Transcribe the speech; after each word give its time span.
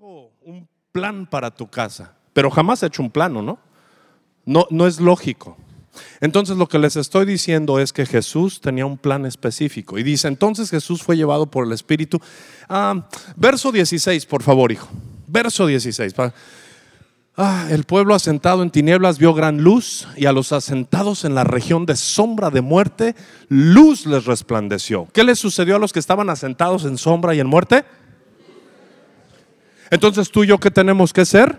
un 0.00 0.66
plan 0.92 1.26
para 1.26 1.50
tu 1.50 1.68
casa, 1.68 2.14
pero 2.32 2.50
jamás 2.50 2.82
he 2.82 2.86
hecho 2.86 3.02
un 3.02 3.10
plano, 3.10 3.42
¿no? 3.42 3.58
No, 4.46 4.66
no 4.70 4.86
es 4.86 4.98
lógico. 4.98 5.56
Entonces 6.20 6.56
lo 6.56 6.68
que 6.68 6.78
les 6.78 6.96
estoy 6.96 7.26
diciendo 7.26 7.78
es 7.78 7.92
que 7.92 8.06
Jesús 8.06 8.60
tenía 8.60 8.86
un 8.86 8.96
plan 8.96 9.26
específico. 9.26 9.98
Y 9.98 10.02
dice, 10.02 10.28
entonces 10.28 10.70
Jesús 10.70 11.02
fue 11.02 11.16
llevado 11.16 11.50
por 11.50 11.66
el 11.66 11.72
Espíritu. 11.72 12.20
Ah, 12.68 13.06
verso 13.36 13.72
16, 13.72 14.24
por 14.26 14.42
favor, 14.42 14.72
hijo. 14.72 14.88
Verso 15.26 15.66
16. 15.66 16.14
Ah, 17.36 17.66
el 17.70 17.84
pueblo 17.84 18.14
asentado 18.14 18.62
en 18.62 18.70
tinieblas 18.70 19.18
vio 19.18 19.34
gran 19.34 19.62
luz 19.62 20.08
y 20.16 20.26
a 20.26 20.32
los 20.32 20.52
asentados 20.52 21.24
en 21.24 21.34
la 21.34 21.44
región 21.44 21.86
de 21.86 21.96
sombra 21.96 22.50
de 22.50 22.60
muerte, 22.60 23.14
luz 23.48 24.06
les 24.06 24.24
resplandeció. 24.24 25.08
¿Qué 25.12 25.24
les 25.24 25.38
sucedió 25.38 25.76
a 25.76 25.78
los 25.78 25.92
que 25.92 26.00
estaban 26.00 26.30
asentados 26.30 26.84
en 26.84 26.96
sombra 26.96 27.34
y 27.34 27.40
en 27.40 27.46
muerte? 27.46 27.84
Entonces 29.90 30.30
tú 30.30 30.44
y 30.44 30.46
yo, 30.46 30.58
¿qué 30.58 30.70
tenemos 30.70 31.12
que 31.12 31.24
ser? 31.24 31.58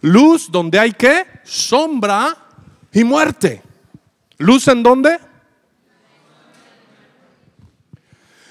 Luz 0.00 0.50
donde 0.50 0.78
hay 0.78 0.92
que 0.92 1.26
sombra 1.44 2.36
y 2.92 3.04
muerte. 3.04 3.62
¿Luz 4.38 4.68
en 4.68 4.82
dónde? 4.82 5.18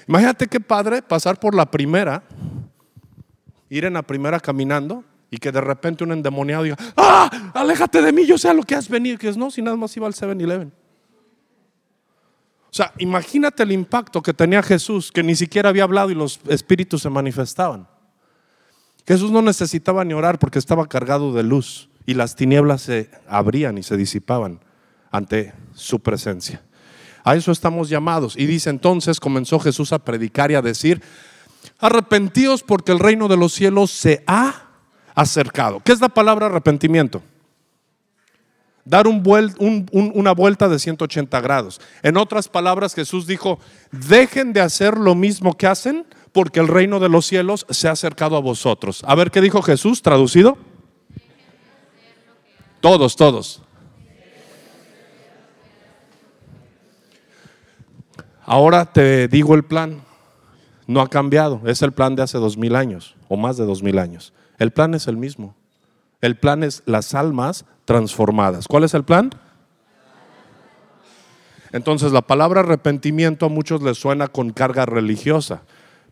Imagínate 0.06 0.46
qué 0.46 0.60
padre 0.60 1.00
pasar 1.00 1.38
por 1.38 1.54
la 1.54 1.70
primera, 1.70 2.22
ir 3.70 3.84
en 3.84 3.94
la 3.94 4.02
primera 4.02 4.40
caminando 4.40 5.04
y 5.30 5.38
que 5.38 5.50
de 5.50 5.60
repente 5.60 6.04
un 6.04 6.12
endemoniado 6.12 6.64
diga, 6.64 6.76
¡ah! 6.96 7.30
Aléjate 7.54 8.02
de 8.02 8.12
mí, 8.12 8.26
yo 8.26 8.36
sé 8.36 8.52
lo 8.52 8.62
que 8.62 8.74
has 8.74 8.88
venido. 8.88 9.16
Que 9.18 9.28
es 9.28 9.36
no, 9.36 9.50
si 9.50 9.62
nada 9.62 9.76
más 9.76 9.96
iba 9.96 10.06
al 10.06 10.12
7-Eleven. 10.12 10.72
O 12.72 12.74
sea, 12.74 12.92
imagínate 12.98 13.62
el 13.62 13.72
impacto 13.72 14.22
que 14.22 14.32
tenía 14.32 14.62
Jesús, 14.62 15.12
que 15.12 15.22
ni 15.22 15.34
siquiera 15.34 15.68
había 15.68 15.84
hablado 15.84 16.10
y 16.10 16.14
los 16.14 16.40
espíritus 16.48 17.02
se 17.02 17.10
manifestaban. 17.10 17.86
Jesús 19.06 19.30
no 19.30 19.42
necesitaba 19.42 20.04
ni 20.04 20.14
orar 20.14 20.38
porque 20.38 20.58
estaba 20.58 20.86
cargado 20.86 21.32
de 21.32 21.42
luz 21.42 21.88
y 22.06 22.14
las 22.14 22.36
tinieblas 22.36 22.82
se 22.82 23.10
abrían 23.28 23.78
y 23.78 23.82
se 23.82 23.96
disipaban 23.96 24.60
ante 25.10 25.52
su 25.74 26.00
presencia. 26.00 26.62
A 27.24 27.36
eso 27.36 27.52
estamos 27.52 27.88
llamados. 27.88 28.36
Y 28.36 28.46
dice 28.46 28.70
entonces, 28.70 29.20
comenzó 29.20 29.58
Jesús 29.60 29.92
a 29.92 29.98
predicar 30.00 30.50
y 30.50 30.54
a 30.54 30.62
decir, 30.62 31.02
arrepentidos 31.78 32.62
porque 32.62 32.92
el 32.92 32.98
reino 32.98 33.28
de 33.28 33.36
los 33.36 33.52
cielos 33.52 33.90
se 33.90 34.24
ha 34.26 34.68
acercado. 35.14 35.80
¿Qué 35.80 35.92
es 35.92 36.00
la 36.00 36.08
palabra 36.08 36.46
arrepentimiento? 36.46 37.22
Dar 38.84 39.06
una 39.06 40.32
vuelta 40.32 40.68
de 40.68 40.78
180 40.80 41.40
grados. 41.40 41.80
En 42.02 42.16
otras 42.16 42.48
palabras, 42.48 42.94
Jesús 42.94 43.28
dijo, 43.28 43.60
dejen 43.92 44.52
de 44.52 44.60
hacer 44.60 44.96
lo 44.96 45.14
mismo 45.14 45.56
que 45.56 45.68
hacen 45.68 46.04
porque 46.32 46.60
el 46.60 46.68
reino 46.68 46.98
de 46.98 47.08
los 47.08 47.26
cielos 47.26 47.66
se 47.70 47.88
ha 47.88 47.92
acercado 47.92 48.36
a 48.36 48.40
vosotros. 48.40 49.02
A 49.06 49.14
ver 49.14 49.30
qué 49.30 49.40
dijo 49.40 49.62
Jesús, 49.62 50.02
traducido. 50.02 50.56
Todos, 52.80 53.16
todos. 53.16 53.62
Ahora 58.44 58.86
te 58.86 59.28
digo 59.28 59.54
el 59.54 59.62
plan. 59.62 60.02
No 60.86 61.00
ha 61.00 61.08
cambiado. 61.08 61.60
Es 61.64 61.80
el 61.82 61.92
plan 61.92 62.16
de 62.16 62.22
hace 62.22 62.38
dos 62.38 62.56
mil 62.56 62.74
años 62.74 63.14
o 63.28 63.36
más 63.36 63.56
de 63.56 63.64
dos 63.64 63.82
mil 63.82 63.98
años. 63.98 64.32
El 64.58 64.72
plan 64.72 64.94
es 64.94 65.06
el 65.06 65.16
mismo. 65.16 65.54
El 66.20 66.36
plan 66.36 66.62
es 66.62 66.82
las 66.86 67.14
almas 67.14 67.64
transformadas. 67.84 68.68
¿Cuál 68.68 68.84
es 68.84 68.94
el 68.94 69.04
plan? 69.04 69.30
Entonces 71.72 72.12
la 72.12 72.22
palabra 72.22 72.60
arrepentimiento 72.60 73.46
a 73.46 73.48
muchos 73.48 73.82
les 73.82 73.98
suena 73.98 74.28
con 74.28 74.50
carga 74.50 74.86
religiosa. 74.86 75.62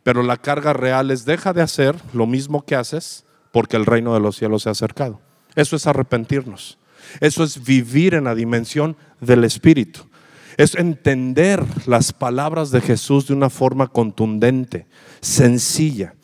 Pero 0.03 0.23
la 0.23 0.37
carga 0.37 0.73
real 0.73 1.11
es 1.11 1.25
deja 1.25 1.53
de 1.53 1.63
hacer 1.63 1.95
lo 2.13 2.27
mismo 2.27 2.65
que 2.65 2.77
haces 2.77 3.25
porque 3.53 3.77
el 3.77 3.87
reino 3.87 4.15
de 4.15 4.21
los 4.21 4.37
cielos 4.37 4.63
se 4.63 4.69
ha 4.69 4.73
acercado. 4.73 5.21
Eso 5.55 5.77
es 5.77 5.87
arrepentirnos. 5.87 6.79
Eso 7.21 7.43
es 7.43 7.63
vivir 7.65 8.15
en 8.15 8.25
la 8.25 8.35
dimensión 8.35 8.97
del 9.21 9.45
Espíritu. 9.45 10.01
Es 10.57 10.75
entender 10.75 11.65
las 11.87 12.13
palabras 12.13 12.71
de 12.71 12.81
Jesús 12.81 13.27
de 13.27 13.35
una 13.35 13.51
forma 13.51 13.89
contundente, 13.89 14.87
sencilla. 15.21 16.15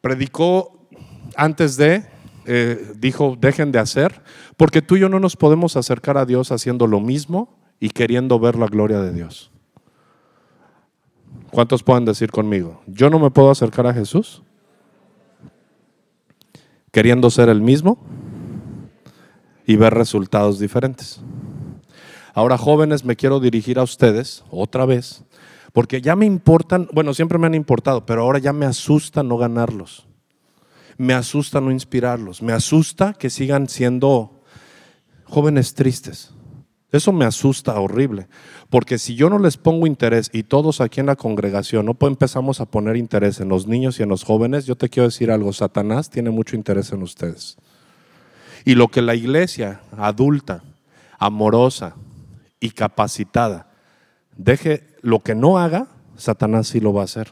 Predicó 0.00 0.88
antes 1.36 1.76
de, 1.76 2.04
eh, 2.46 2.92
dijo, 2.96 3.36
dejen 3.40 3.72
de 3.72 3.78
hacer, 3.78 4.22
porque 4.56 4.82
tú 4.82 4.96
y 4.96 5.00
yo 5.00 5.08
no 5.08 5.20
nos 5.20 5.36
podemos 5.36 5.76
acercar 5.76 6.18
a 6.18 6.26
Dios 6.26 6.52
haciendo 6.52 6.86
lo 6.86 7.00
mismo 7.00 7.58
y 7.80 7.90
queriendo 7.90 8.38
ver 8.38 8.56
la 8.56 8.66
gloria 8.66 9.00
de 9.00 9.12
Dios. 9.12 9.53
¿Cuántos 11.54 11.84
pueden 11.84 12.04
decir 12.04 12.32
conmigo? 12.32 12.82
Yo 12.88 13.08
no 13.10 13.20
me 13.20 13.30
puedo 13.30 13.48
acercar 13.48 13.86
a 13.86 13.94
Jesús 13.94 14.42
queriendo 16.90 17.30
ser 17.30 17.48
el 17.48 17.60
mismo 17.60 17.96
y 19.64 19.76
ver 19.76 19.94
resultados 19.94 20.58
diferentes. 20.58 21.20
Ahora, 22.34 22.58
jóvenes, 22.58 23.04
me 23.04 23.14
quiero 23.14 23.38
dirigir 23.38 23.78
a 23.78 23.84
ustedes 23.84 24.42
otra 24.50 24.84
vez, 24.84 25.22
porque 25.72 26.00
ya 26.00 26.16
me 26.16 26.26
importan, 26.26 26.88
bueno, 26.92 27.14
siempre 27.14 27.38
me 27.38 27.46
han 27.46 27.54
importado, 27.54 28.04
pero 28.04 28.22
ahora 28.22 28.40
ya 28.40 28.52
me 28.52 28.66
asusta 28.66 29.22
no 29.22 29.36
ganarlos. 29.36 30.08
Me 30.96 31.14
asusta 31.14 31.60
no 31.60 31.70
inspirarlos. 31.70 32.42
Me 32.42 32.52
asusta 32.52 33.14
que 33.14 33.30
sigan 33.30 33.68
siendo 33.68 34.42
jóvenes 35.22 35.74
tristes. 35.74 36.33
Eso 36.94 37.12
me 37.12 37.24
asusta 37.24 37.80
horrible, 37.80 38.28
porque 38.70 38.98
si 38.98 39.16
yo 39.16 39.28
no 39.28 39.40
les 39.40 39.56
pongo 39.56 39.88
interés 39.88 40.30
y 40.32 40.44
todos 40.44 40.80
aquí 40.80 41.00
en 41.00 41.06
la 41.06 41.16
congregación 41.16 41.86
no 41.86 41.96
empezamos 42.00 42.60
a 42.60 42.66
poner 42.66 42.94
interés 42.96 43.40
en 43.40 43.48
los 43.48 43.66
niños 43.66 43.98
y 43.98 44.04
en 44.04 44.08
los 44.10 44.22
jóvenes, 44.22 44.64
yo 44.64 44.76
te 44.76 44.88
quiero 44.88 45.08
decir 45.08 45.32
algo, 45.32 45.52
Satanás 45.52 46.08
tiene 46.08 46.30
mucho 46.30 46.54
interés 46.54 46.92
en 46.92 47.02
ustedes. 47.02 47.56
Y 48.64 48.76
lo 48.76 48.86
que 48.86 49.02
la 49.02 49.16
iglesia 49.16 49.80
adulta, 49.98 50.62
amorosa 51.18 51.96
y 52.60 52.70
capacitada 52.70 53.72
deje 54.36 54.86
lo 55.02 55.18
que 55.18 55.34
no 55.34 55.58
haga, 55.58 55.88
Satanás 56.16 56.68
sí 56.68 56.78
lo 56.78 56.92
va 56.92 57.00
a 57.00 57.06
hacer. 57.06 57.28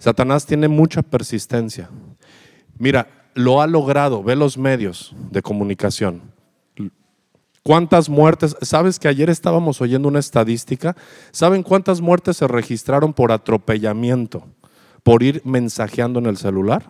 Satanás 0.00 0.44
tiene 0.44 0.66
mucha 0.66 1.02
persistencia. 1.02 1.88
Mira, 2.78 3.30
lo 3.34 3.62
ha 3.62 3.68
logrado, 3.68 4.24
ve 4.24 4.34
los 4.34 4.58
medios 4.58 5.14
de 5.30 5.40
comunicación 5.40 6.33
¿Cuántas 7.64 8.10
muertes? 8.10 8.54
¿Sabes 8.60 8.98
que 8.98 9.08
ayer 9.08 9.30
estábamos 9.30 9.80
oyendo 9.80 10.06
una 10.06 10.18
estadística? 10.18 10.94
¿Saben 11.32 11.62
cuántas 11.62 12.02
muertes 12.02 12.36
se 12.36 12.46
registraron 12.46 13.14
por 13.14 13.32
atropellamiento, 13.32 14.46
por 15.02 15.22
ir 15.22 15.40
mensajeando 15.46 16.18
en 16.18 16.26
el 16.26 16.36
celular? 16.36 16.86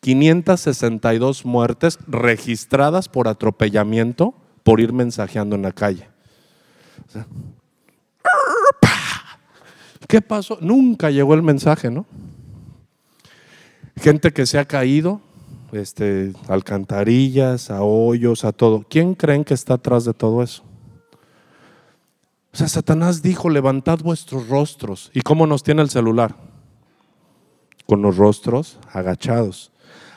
562 0.00 1.46
muertes 1.46 1.98
registradas 2.06 3.08
por 3.08 3.28
atropellamiento 3.28 4.34
por 4.62 4.80
ir 4.80 4.92
mensajeando 4.92 5.56
en 5.56 5.62
la 5.62 5.72
calle. 5.72 6.06
¿Qué 10.06 10.20
pasó? 10.20 10.58
Nunca 10.60 11.10
llegó 11.10 11.32
el 11.32 11.42
mensaje, 11.42 11.90
¿no? 11.90 12.04
Gente 13.96 14.32
que 14.32 14.44
se 14.44 14.58
ha 14.58 14.66
caído, 14.66 15.22
este, 15.72 16.32
alcantarillas, 16.48 17.70
a 17.70 17.82
hoyos, 17.82 18.44
a 18.44 18.52
todo. 18.52 18.84
¿Quién 18.88 19.14
creen 19.14 19.44
que 19.44 19.54
está 19.54 19.74
atrás 19.74 20.04
de 20.04 20.14
todo 20.14 20.42
eso? 20.42 20.62
O 22.52 22.56
sea, 22.56 22.68
Satanás 22.68 23.22
dijo, 23.22 23.48
levantad 23.48 24.00
vuestros 24.00 24.48
rostros. 24.48 25.10
¿Y 25.14 25.20
cómo 25.20 25.46
nos 25.46 25.62
tiene 25.62 25.82
el 25.82 25.90
celular? 25.90 26.34
Con 27.86 28.02
los 28.02 28.16
rostros 28.16 28.78
agachados. 28.92 29.70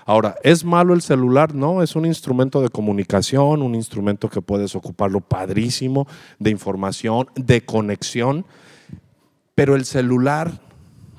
Ahora, 0.05 0.35
¿es 0.43 0.65
malo 0.65 0.93
el 0.93 1.01
celular? 1.01 1.55
No, 1.55 1.81
es 1.81 1.95
un 1.95 2.05
instrumento 2.05 2.61
de 2.61 2.69
comunicación, 2.69 3.61
un 3.61 3.75
instrumento 3.75 4.29
que 4.29 4.41
puedes 4.41 4.75
ocuparlo 4.75 5.21
padrísimo, 5.21 6.07
de 6.39 6.49
información, 6.49 7.27
de 7.35 7.63
conexión, 7.63 8.45
pero 9.55 9.75
el 9.75 9.85
celular 9.85 10.59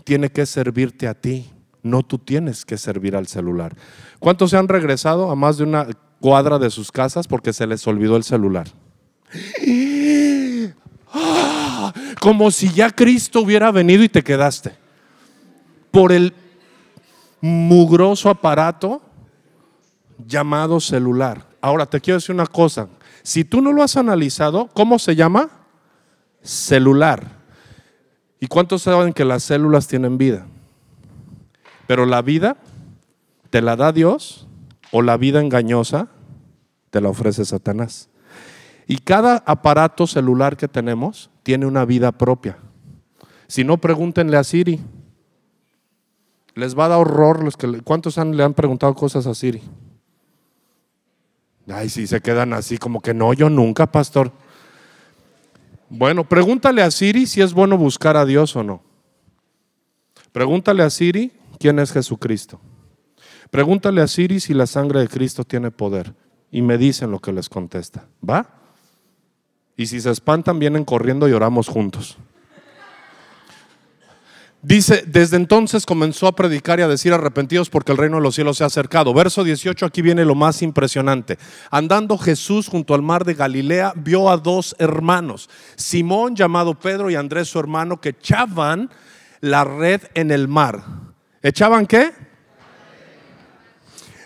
tiene 0.05 0.31
que 0.31 0.45
servirte 0.45 1.09
a 1.09 1.15
ti, 1.15 1.51
no 1.85 2.03
tú 2.03 2.19
tienes 2.19 2.65
que 2.65 2.77
servir 2.79 3.15
al 3.15 3.29
celular. 3.29 3.77
¿Cuántos 4.19 4.51
se 4.51 4.57
han 4.57 4.67
regresado 4.67 5.31
a 5.31 5.37
más 5.37 5.59
de 5.59 5.65
una 5.65 5.87
cuadra 6.19 6.59
de 6.59 6.71
sus 6.71 6.91
casas 6.91 7.29
porque 7.29 7.53
se 7.53 7.67
les 7.67 7.87
olvidó 7.87 8.17
el 8.17 8.25
celular? 8.25 8.67
¡Ah! 11.13 11.93
Como 12.21 12.51
si 12.51 12.73
ya 12.73 12.91
Cristo 12.91 13.43
hubiera 13.43 13.71
venido 13.71 14.03
y 14.03 14.09
te 14.09 14.25
quedaste. 14.25 14.75
Por 15.91 16.11
el 16.11 16.33
mugroso 17.41 18.31
aparato 18.31 19.03
llamado 20.27 20.81
celular. 20.81 21.47
Ahora 21.61 21.85
te 21.85 22.01
quiero 22.01 22.19
decir 22.19 22.35
una 22.35 22.47
cosa. 22.47 22.89
Si 23.23 23.45
tú 23.45 23.61
no 23.61 23.73
lo 23.73 23.83
has 23.83 23.97
analizado, 23.99 24.69
¿cómo 24.73 24.99
se 24.99 25.15
llama? 25.15 25.51
Celular. 26.43 27.23
¿Y 28.41 28.47
cuántos 28.47 28.83
saben 28.83 29.13
que 29.13 29.25
las 29.25 29.43
células 29.43 29.87
tienen 29.87 30.17
vida? 30.17 30.47
Pero 31.87 32.07
la 32.07 32.23
vida 32.23 32.57
te 33.51 33.63
la 33.63 33.77
da 33.77 33.93
Dios 33.93 34.49
o 34.91 35.03
la 35.03 35.17
vida 35.17 35.41
engañosa 35.41 36.09
te 36.91 37.01
la 37.01 37.09
ofrece 37.09 37.45
Satanás. 37.45 38.09
Y 38.87 38.99
cada 38.99 39.43
aparato 39.47 40.07
celular 40.07 40.57
que 40.57 40.69
tenemos 40.69 41.31
tiene 41.43 41.67
una 41.67 41.85
vida 41.85 42.13
propia. 42.13 42.59
Si 43.47 43.65
no, 43.65 43.79
pregúntenle 43.79 44.37
a 44.37 44.45
Siri. 44.45 44.81
Les 46.55 46.79
va 46.79 46.87
a 46.87 46.89
dar 46.89 46.99
horror 46.99 47.43
los 47.43 47.57
que 47.57 47.81
¿Cuántos 47.83 48.17
le 48.17 48.43
han 48.45 48.55
preguntado 48.55 48.95
cosas 48.95 49.27
a 49.27 49.35
Siri? 49.35 49.63
Ay, 51.69 51.89
sí, 51.89 52.07
se 52.07 52.21
quedan 52.21 52.53
así 52.53 52.79
como 52.79 53.01
que 53.01 53.15
no, 53.15 53.33
yo 53.33 53.49
nunca, 53.49 53.91
pastor. 53.91 54.31
Bueno, 55.89 56.25
pregúntale 56.25 56.83
a 56.83 56.91
Siri 56.91 57.27
si 57.27 57.41
es 57.41 57.53
bueno 57.53 57.77
buscar 57.79 58.17
a 58.17 58.25
Dios 58.25 58.55
o 58.55 58.63
no. 58.63 58.83
Pregúntale 60.33 60.83
a 60.83 60.91
Siri 60.91 61.33
quién 61.65 61.79
es 61.79 61.93
Jesucristo. 61.93 62.61
Pregúntale 63.51 64.03
a 64.03 64.07
Siri 64.07 64.39
si 64.39 64.53
la 64.53 64.67
sangre 64.67 65.01
de 65.01 65.09
Cristo 65.09 65.45
tiene 65.45 65.71
poder. 65.71 66.13
Y 66.51 66.61
me 66.61 66.77
dicen 66.77 67.11
lo 67.11 67.21
que 67.21 67.33
les 67.33 67.49
contesta. 67.49 68.07
¿Va? 68.23 68.51
Y 69.75 69.87
si 69.87 69.99
se 69.99 70.11
espantan, 70.11 70.59
vienen 70.59 70.85
corriendo 70.85 71.27
y 71.27 71.33
oramos 71.33 71.69
juntos. 71.69 72.19
Dice, 74.61 75.05
desde 75.07 75.39
entonces 75.39 75.87
comenzó 75.87 76.27
a 76.27 76.37
predicar 76.37 76.81
y 76.81 76.83
a 76.83 76.89
decir 76.89 77.15
arrepentidos 77.15 77.71
porque 77.71 77.93
el 77.93 77.99
reino 77.99 78.17
de 78.17 78.23
los 78.25 78.35
cielos 78.35 78.59
se 78.59 78.65
ha 78.65 78.67
acercado. 78.67 79.15
Verso 79.15 79.43
18, 79.43 79.87
aquí 79.87 80.03
viene 80.03 80.27
lo 80.27 80.35
más 80.35 80.61
impresionante. 80.61 81.39
Andando 81.71 82.19
Jesús 82.19 82.69
junto 82.69 82.93
al 82.93 83.01
mar 83.01 83.25
de 83.25 83.33
Galilea, 83.33 83.95
vio 83.97 84.29
a 84.29 84.37
dos 84.37 84.77
hermanos, 84.79 85.49
Simón 85.77 86.37
llamado 86.37 86.79
Pedro 86.79 87.09
y 87.09 87.15
Andrés 87.15 87.49
su 87.49 87.59
hermano, 87.59 88.03
que 88.03 88.11
echaban 88.11 88.91
la 89.41 89.65
red 89.65 90.03
en 90.13 90.31
el 90.31 90.47
mar. 90.47 91.04
¿Echaban 91.45 91.87
qué? 91.87 92.11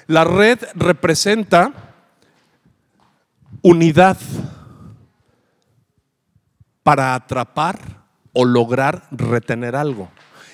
La 0.07 0.23
red 0.23 0.61
representa 0.77 1.73
unidad 3.61 4.17
para 6.85 7.17
atrapar 7.17 8.05
o 8.33 8.45
lograr 8.45 9.09
retener 9.11 9.75
algo. 9.75 10.09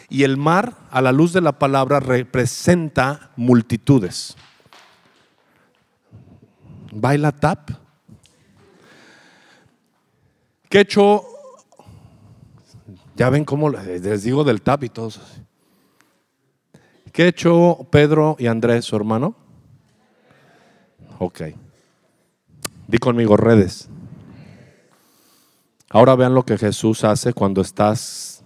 Y 0.08 0.22
el 0.22 0.38
mar, 0.38 0.74
a 0.90 1.02
la 1.02 1.12
luz 1.12 1.34
de 1.34 1.42
la 1.42 1.58
palabra, 1.58 2.00
representa 2.00 3.30
multitudes. 3.36 4.34
¿Baila 6.92 7.30
tap? 7.30 7.72
¿Qué 10.70 10.80
hecho? 10.80 11.26
Ya 13.16 13.28
ven 13.28 13.44
cómo 13.44 13.68
les 13.68 14.22
digo 14.22 14.44
del 14.44 14.62
tap 14.62 14.82
y 14.82 14.88
todos. 14.88 15.43
¿Qué 17.14 17.28
hecho 17.28 17.86
Pedro 17.92 18.34
y 18.40 18.48
Andrés, 18.48 18.86
su 18.86 18.96
hermano? 18.96 19.36
Ok. 21.20 21.42
Di 22.88 22.98
conmigo 22.98 23.36
redes. 23.36 23.88
Ahora 25.90 26.16
vean 26.16 26.34
lo 26.34 26.44
que 26.44 26.58
Jesús 26.58 27.04
hace 27.04 27.32
cuando 27.32 27.60
estás 27.60 28.42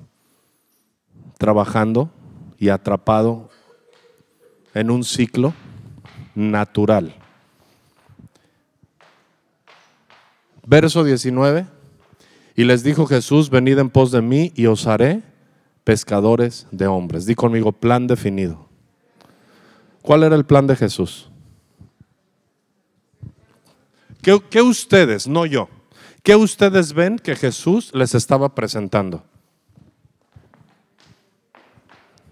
trabajando 1.39 2.11
y 2.59 2.69
atrapado 2.69 3.49
en 4.75 4.91
un 4.91 5.03
ciclo 5.03 5.55
natural. 6.35 7.15
Verso 10.67 11.05
19. 11.05 11.67
Y 12.55 12.65
les 12.65 12.83
dijo 12.83 13.07
Jesús, 13.07 13.49
venid 13.49 13.79
en 13.79 13.89
pos 13.89 14.11
de 14.11 14.21
mí 14.21 14.53
y 14.55 14.67
os 14.67 14.87
haré 14.87 15.23
pescadores 15.89 16.67
de 16.71 16.87
hombres. 16.87 17.25
Di 17.25 17.35
conmigo, 17.35 17.73
plan 17.73 18.07
definido. 18.07 18.69
¿Cuál 20.03 20.23
era 20.23 20.37
el 20.37 20.45
plan 20.45 20.67
de 20.67 20.77
Jesús? 20.77 21.31
¿Qué, 24.21 24.39
¿Qué, 24.51 24.61
ustedes, 24.61 25.27
no 25.27 25.47
yo, 25.47 25.71
qué 26.23 26.37
ustedes 26.37 26.93
ven 26.93 27.19
que 27.19 27.35
Jesús 27.35 27.91
les 27.95 28.15
estaba 28.15 28.55
presentando? 28.55 29.25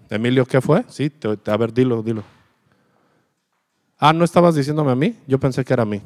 Emilio, 0.07 0.45
¿qué 0.45 0.61
fue? 0.61 0.85
Sí, 0.87 1.11
a 1.47 1.57
ver, 1.57 1.73
dilo, 1.73 2.03
dilo. 2.03 2.23
Ah, 3.97 4.13
¿no 4.13 4.23
estabas 4.23 4.53
diciéndome 4.53 4.91
a 4.91 4.95
mí? 4.95 5.17
Yo 5.25 5.39
pensé 5.39 5.65
que 5.65 5.73
era 5.73 5.81
a 5.81 5.87
mí. 5.87 5.99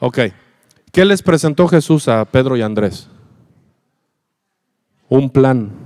Ok. 0.00 0.18
¿Qué 0.92 1.06
les 1.06 1.22
presentó 1.22 1.66
Jesús 1.66 2.08
a 2.08 2.26
Pedro 2.26 2.58
y 2.58 2.60
Andrés? 2.60 3.08
Un 5.08 5.30
plan. 5.30 5.83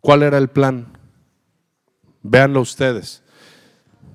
¿Cuál 0.00 0.22
era 0.22 0.38
el 0.38 0.48
plan? 0.48 0.86
Véanlo 2.22 2.60
ustedes. 2.60 3.22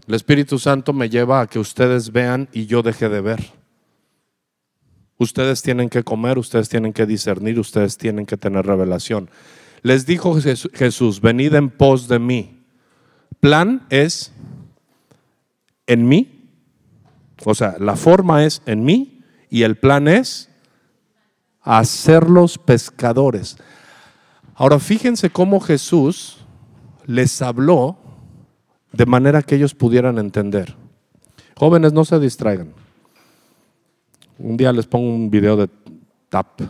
El 0.07 0.13
Espíritu 0.13 0.59
Santo 0.59 0.93
me 0.93 1.09
lleva 1.09 1.41
a 1.41 1.47
que 1.47 1.59
ustedes 1.59 2.11
vean 2.11 2.47
y 2.53 2.67
yo 2.67 2.83
deje 2.83 3.09
de 3.09 3.21
ver. 3.21 3.51
Ustedes 5.17 5.61
tienen 5.61 5.89
que 5.89 6.03
comer, 6.03 6.37
ustedes 6.37 6.69
tienen 6.69 6.93
que 6.93 7.05
discernir, 7.05 7.59
ustedes 7.59 7.97
tienen 7.97 8.25
que 8.25 8.37
tener 8.37 8.65
revelación. 8.65 9.29
Les 9.81 10.05
dijo 10.05 10.35
Jesús, 10.73 11.21
venid 11.21 11.53
en 11.53 11.69
pos 11.69 12.07
de 12.07 12.19
mí. 12.19 12.63
Plan 13.39 13.85
es 13.89 14.31
en 15.87 16.07
mí, 16.07 16.49
o 17.43 17.53
sea, 17.53 17.75
la 17.79 17.95
forma 17.95 18.45
es 18.45 18.61
en 18.65 18.83
mí 18.83 19.21
y 19.49 19.63
el 19.63 19.77
plan 19.77 20.07
es 20.07 20.49
hacerlos 21.61 22.57
pescadores. 22.57 23.57
Ahora 24.55 24.79
fíjense 24.79 25.29
cómo 25.29 25.59
Jesús 25.59 26.37
les 27.05 27.41
habló 27.41 27.97
de 28.93 29.05
manera 29.05 29.41
que 29.41 29.55
ellos 29.55 29.75
pudieran 29.75 30.17
entender. 30.17 30.75
Jóvenes, 31.57 31.91
no 31.91 32.05
se 32.05 32.19
distraigan. 32.19 32.73
Un 34.39 34.55
día 34.55 34.71
les 34.71 34.87
pongo 34.87 35.07
un 35.09 35.29
video 35.29 35.57
de 35.57 35.69
tap. 36.29 36.61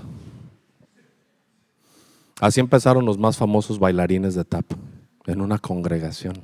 Así 2.41 2.59
empezaron 2.59 3.05
los 3.05 3.17
más 3.17 3.37
famosos 3.37 3.79
bailarines 3.79 4.33
de 4.33 4.43
tap 4.43 4.65
en 5.27 5.41
una 5.41 5.59
congregación. 5.59 6.41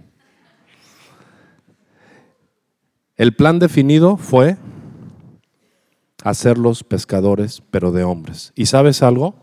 El 3.17 3.35
plan 3.35 3.59
definido 3.59 4.17
fue 4.17 4.57
hacerlos 6.23 6.83
pescadores, 6.83 7.61
pero 7.71 7.91
de 7.91 8.03
hombres. 8.03 8.53
¿Y 8.55 8.67
sabes 8.67 9.03
algo? 9.03 9.35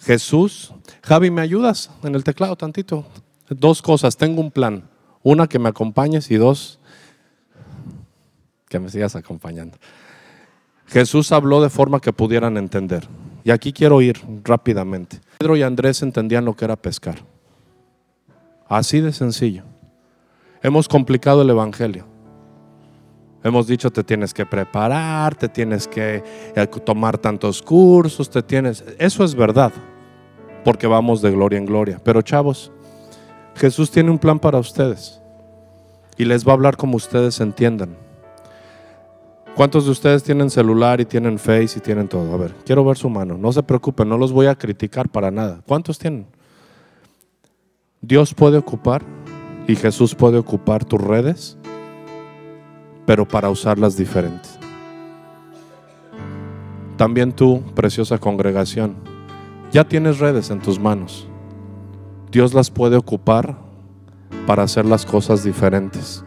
Jesús, 0.00 0.72
Javi, 1.02 1.30
¿me 1.30 1.42
ayudas 1.42 1.90
en 2.02 2.14
el 2.14 2.24
teclado 2.24 2.56
tantito? 2.56 3.04
Dos 3.48 3.82
cosas, 3.82 4.16
tengo 4.16 4.40
un 4.40 4.50
plan. 4.50 4.88
Una, 5.22 5.46
que 5.46 5.58
me 5.58 5.68
acompañes 5.68 6.30
y 6.30 6.36
dos, 6.36 6.78
que 8.68 8.78
me 8.78 8.88
sigas 8.88 9.16
acompañando. 9.16 9.76
Jesús 10.86 11.30
habló 11.32 11.60
de 11.60 11.68
forma 11.68 12.00
que 12.00 12.12
pudieran 12.12 12.56
entender. 12.56 13.06
Y 13.44 13.50
aquí 13.50 13.72
quiero 13.72 14.00
ir 14.00 14.20
rápidamente. 14.44 15.20
Pedro 15.38 15.56
y 15.56 15.62
Andrés 15.62 16.02
entendían 16.02 16.44
lo 16.44 16.54
que 16.54 16.64
era 16.64 16.76
pescar. 16.76 17.18
Así 18.68 19.00
de 19.00 19.12
sencillo. 19.12 19.64
Hemos 20.62 20.88
complicado 20.88 21.42
el 21.42 21.50
Evangelio. 21.50 22.06
Hemos 23.42 23.66
dicho 23.66 23.90
te 23.90 24.04
tienes 24.04 24.34
que 24.34 24.44
preparar, 24.44 25.34
te 25.34 25.48
tienes 25.48 25.88
que 25.88 26.22
eh, 26.54 26.66
tomar 26.84 27.16
tantos 27.18 27.62
cursos, 27.62 28.28
te 28.28 28.42
tienes... 28.42 28.84
Eso 28.98 29.24
es 29.24 29.34
verdad, 29.34 29.72
porque 30.64 30.86
vamos 30.86 31.22
de 31.22 31.30
gloria 31.30 31.58
en 31.58 31.66
gloria. 31.66 32.00
Pero 32.02 32.22
chavos, 32.22 32.70
Jesús 33.54 33.90
tiene 33.90 34.10
un 34.10 34.18
plan 34.18 34.38
para 34.38 34.58
ustedes 34.58 35.20
y 36.16 36.24
les 36.24 36.46
va 36.46 36.52
a 36.52 36.54
hablar 36.54 36.76
como 36.76 36.96
ustedes 36.96 37.40
entiendan. 37.40 37.96
¿Cuántos 39.54 39.84
de 39.84 39.90
ustedes 39.90 40.22
tienen 40.22 40.48
celular 40.48 41.00
y 41.00 41.04
tienen 41.04 41.38
Face 41.38 41.78
y 41.78 41.80
tienen 41.80 42.08
todo? 42.08 42.32
A 42.32 42.36
ver, 42.36 42.54
quiero 42.64 42.84
ver 42.84 42.96
su 42.96 43.10
mano. 43.10 43.36
No 43.36 43.52
se 43.52 43.62
preocupen, 43.62 44.08
no 44.08 44.16
los 44.16 44.32
voy 44.32 44.46
a 44.46 44.54
criticar 44.54 45.08
para 45.08 45.30
nada. 45.30 45.60
¿Cuántos 45.66 45.98
tienen? 45.98 46.26
Dios 48.00 48.32
puede 48.32 48.56
ocupar 48.56 49.02
y 49.66 49.76
Jesús 49.76 50.14
puede 50.14 50.38
ocupar 50.38 50.84
tus 50.84 51.00
redes, 51.00 51.58
pero 53.04 53.26
para 53.26 53.50
usarlas 53.50 53.96
diferentes. 53.96 54.58
También 56.96 57.32
tú, 57.32 57.62
preciosa 57.74 58.18
congregación, 58.18 58.96
ya 59.72 59.84
tienes 59.84 60.18
redes 60.18 60.50
en 60.50 60.60
tus 60.60 60.78
manos. 60.78 61.28
Dios 62.30 62.54
las 62.54 62.70
puede 62.70 62.96
ocupar 62.96 63.58
para 64.46 64.62
hacer 64.62 64.84
las 64.84 65.06
cosas 65.06 65.44
diferentes. 65.44 66.24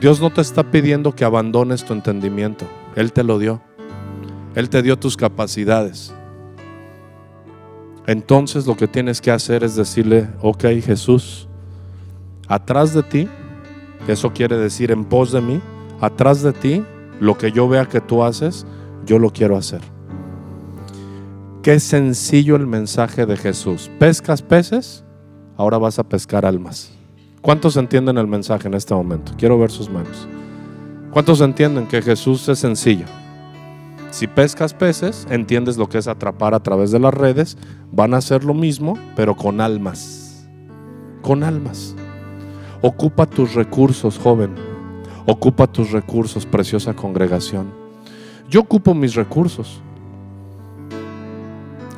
Dios 0.00 0.20
no 0.20 0.30
te 0.30 0.40
está 0.40 0.70
pidiendo 0.70 1.14
que 1.14 1.24
abandones 1.24 1.84
tu 1.84 1.92
entendimiento. 1.92 2.66
Él 2.94 3.12
te 3.12 3.24
lo 3.24 3.38
dio. 3.38 3.60
Él 4.54 4.70
te 4.70 4.82
dio 4.82 4.98
tus 4.98 5.16
capacidades. 5.16 6.14
Entonces 8.06 8.66
lo 8.66 8.76
que 8.76 8.88
tienes 8.88 9.20
que 9.20 9.30
hacer 9.30 9.64
es 9.64 9.76
decirle, 9.76 10.28
ok 10.40 10.64
Jesús, 10.82 11.48
atrás 12.46 12.94
de 12.94 13.02
ti, 13.02 13.28
eso 14.06 14.32
quiere 14.32 14.56
decir 14.56 14.90
en 14.90 15.04
pos 15.04 15.32
de 15.32 15.40
mí, 15.40 15.60
atrás 16.00 16.42
de 16.42 16.52
ti, 16.52 16.84
lo 17.20 17.36
que 17.36 17.52
yo 17.52 17.68
vea 17.68 17.86
que 17.86 18.00
tú 18.00 18.24
haces, 18.24 18.66
yo 19.04 19.18
lo 19.18 19.30
quiero 19.30 19.56
hacer. 19.56 19.80
Qué 21.62 21.80
sencillo 21.80 22.54
el 22.54 22.68
mensaje 22.68 23.26
de 23.26 23.36
Jesús. 23.36 23.90
¿Pescas 23.98 24.42
peces? 24.42 25.04
Ahora 25.56 25.76
vas 25.76 25.98
a 25.98 26.08
pescar 26.08 26.46
almas. 26.46 26.92
¿Cuántos 27.42 27.76
entienden 27.76 28.16
el 28.16 28.28
mensaje 28.28 28.68
en 28.68 28.74
este 28.74 28.94
momento? 28.94 29.32
Quiero 29.36 29.58
ver 29.58 29.72
sus 29.72 29.90
manos. 29.90 30.28
¿Cuántos 31.10 31.40
entienden 31.40 31.88
que 31.88 32.00
Jesús 32.00 32.48
es 32.48 32.60
sencillo? 32.60 33.06
Si 34.12 34.28
pescas 34.28 34.72
peces, 34.72 35.26
entiendes 35.30 35.76
lo 35.76 35.88
que 35.88 35.98
es 35.98 36.06
atrapar 36.06 36.54
a 36.54 36.62
través 36.62 36.92
de 36.92 37.00
las 37.00 37.12
redes, 37.12 37.58
van 37.90 38.14
a 38.14 38.18
hacer 38.18 38.44
lo 38.44 38.54
mismo, 38.54 38.96
pero 39.16 39.34
con 39.34 39.60
almas. 39.60 40.48
Con 41.22 41.42
almas. 41.42 41.96
Ocupa 42.82 43.26
tus 43.26 43.54
recursos, 43.54 44.16
joven. 44.16 44.54
Ocupa 45.26 45.66
tus 45.66 45.90
recursos, 45.90 46.46
preciosa 46.46 46.94
congregación. 46.94 47.72
Yo 48.48 48.60
ocupo 48.60 48.94
mis 48.94 49.16
recursos. 49.16 49.82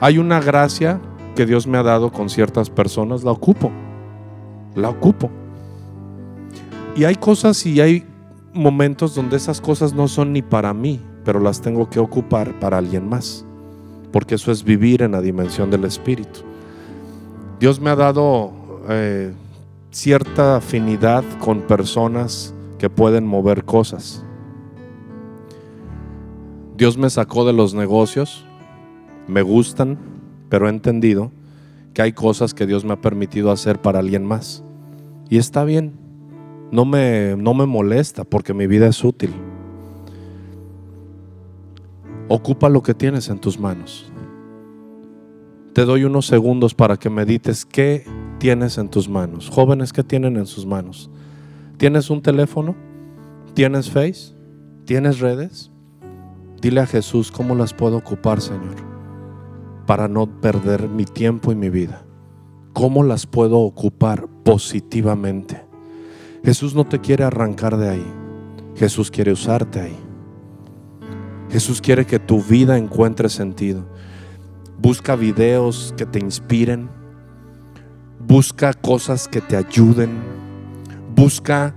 Hay 0.01 0.19
una 0.19 0.41
gracia 0.41 1.01
que 1.37 1.45
Dios 1.47 1.67
me 1.67 1.79
ha 1.79 1.83
dado 1.83 2.11
con 2.11 2.31
ciertas 2.31 2.71
personas, 2.71 3.23
la 3.23 3.33
ocupo. 3.33 3.71
La 4.75 4.89
ocupo. 4.89 5.31
Y 6.97 7.05
hay 7.05 7.17
cosas 7.17 7.65
y 7.67 7.81
hay 7.81 8.07
momentos 8.53 9.15
donde 9.15 9.37
esas 9.37 9.61
cosas 9.61 9.93
no 9.93 10.09
son 10.09 10.33
ni 10.33 10.43
para 10.43 10.73
mí, 10.75 11.01
pero 11.25 11.39
las 11.39 11.61
tengo 11.61 11.89
que 11.89 11.99
ocupar 11.99 12.59
para 12.59 12.79
alguien 12.79 13.09
más. 13.09 13.45
Porque 14.11 14.37
eso 14.37 14.51
es 14.51 14.65
vivir 14.65 15.03
en 15.03 15.13
la 15.13 15.21
dimensión 15.21 15.71
del 15.71 15.85
Espíritu. 15.85 16.41
Dios 17.61 17.79
me 17.79 17.91
ha 17.91 17.97
dado 17.97 18.53
eh, 18.89 19.33
cierta 19.91 20.57
afinidad 20.57 21.25
con 21.39 21.61
personas 21.61 22.55
que 22.79 22.89
pueden 22.89 23.27
mover 23.27 23.65
cosas. 23.65 24.25
Dios 26.77 26.97
me 26.97 27.11
sacó 27.11 27.45
de 27.45 27.53
los 27.53 27.75
negocios, 27.75 28.47
me 29.31 29.43
gustan, 29.43 29.99
pero 30.49 30.67
he 30.67 30.71
entendido 30.71 31.31
que 31.95 32.03
hay 32.03 32.13
cosas 32.13 32.55
que 32.55 32.67
Dios 32.67 32.85
me 32.85 32.93
ha 32.93 33.01
permitido 33.01 33.51
hacer 33.51 33.81
para 33.81 34.01
alguien 34.01 34.25
más. 34.25 34.63
Y 35.29 35.39
está 35.39 35.65
bien, 35.65 35.95
no 36.71 36.85
me, 36.85 37.37
no 37.37 37.55
me 37.55 37.67
molesta 37.67 38.25
porque 38.25 38.55
mi 38.55 38.67
vida 38.67 38.87
es 38.89 39.03
útil. 39.05 39.33
Ocupa 42.29 42.69
lo 42.69 42.83
que 42.83 42.95
tienes 42.95 43.29
en 43.29 43.39
tus 43.39 43.59
manos. 43.59 44.11
Te 45.73 45.85
doy 45.85 46.05
unos 46.05 46.27
segundos 46.27 46.75
para 46.75 46.97
que 46.97 47.11
medites 47.11 47.65
qué 47.65 48.05
tienes 48.39 48.79
en 48.79 48.89
tus 48.89 49.09
manos. 49.09 49.49
Jóvenes, 49.51 49.93
¿qué 49.93 50.03
tienen 50.03 50.37
en 50.37 50.47
sus 50.47 50.67
manos? 50.67 51.11
¿Tienes 51.77 52.11
un 52.11 52.23
teléfono? 52.23 52.75
¿Tienes 53.55 53.91
Face? 53.91 54.35
¿Tienes 54.85 55.21
redes? 55.21 55.71
Dile 56.61 56.81
a 56.81 56.87
Jesús 56.87 57.31
cómo 57.31 57.55
las 57.55 57.73
puedo 57.73 57.97
ocupar, 57.97 58.41
Señor, 58.41 58.90
para 59.91 60.07
no 60.07 60.41
perder 60.41 60.89
mi 60.89 61.05
tiempo 61.05 61.51
y 61.51 61.57
mi 61.57 61.69
vida. 61.69 62.05
¿Cómo 62.75 63.03
las 63.03 63.27
puedo 63.27 63.59
ocupar 63.59 64.29
positivamente? 64.45 65.65
Jesús 66.45 66.77
no 66.77 66.85
te 66.87 67.01
quiere 67.01 67.25
arrancar 67.25 67.77
de 67.77 67.89
ahí. 67.89 68.07
Jesús 68.77 69.11
quiere 69.11 69.33
usarte 69.33 69.81
ahí. 69.81 69.97
Jesús 71.51 71.81
quiere 71.81 72.07
que 72.07 72.21
tu 72.21 72.41
vida 72.41 72.79
encuentre 72.79 73.29
sentido. 73.29 73.85
Busca 74.79 75.17
videos 75.17 75.93
que 75.97 76.07
te 76.07 76.21
inspiren. 76.21 76.89
Busca 78.25 78.73
cosas 78.75 79.27
que 79.27 79.41
te 79.41 79.57
ayuden. 79.57 80.21
Busca 81.17 81.75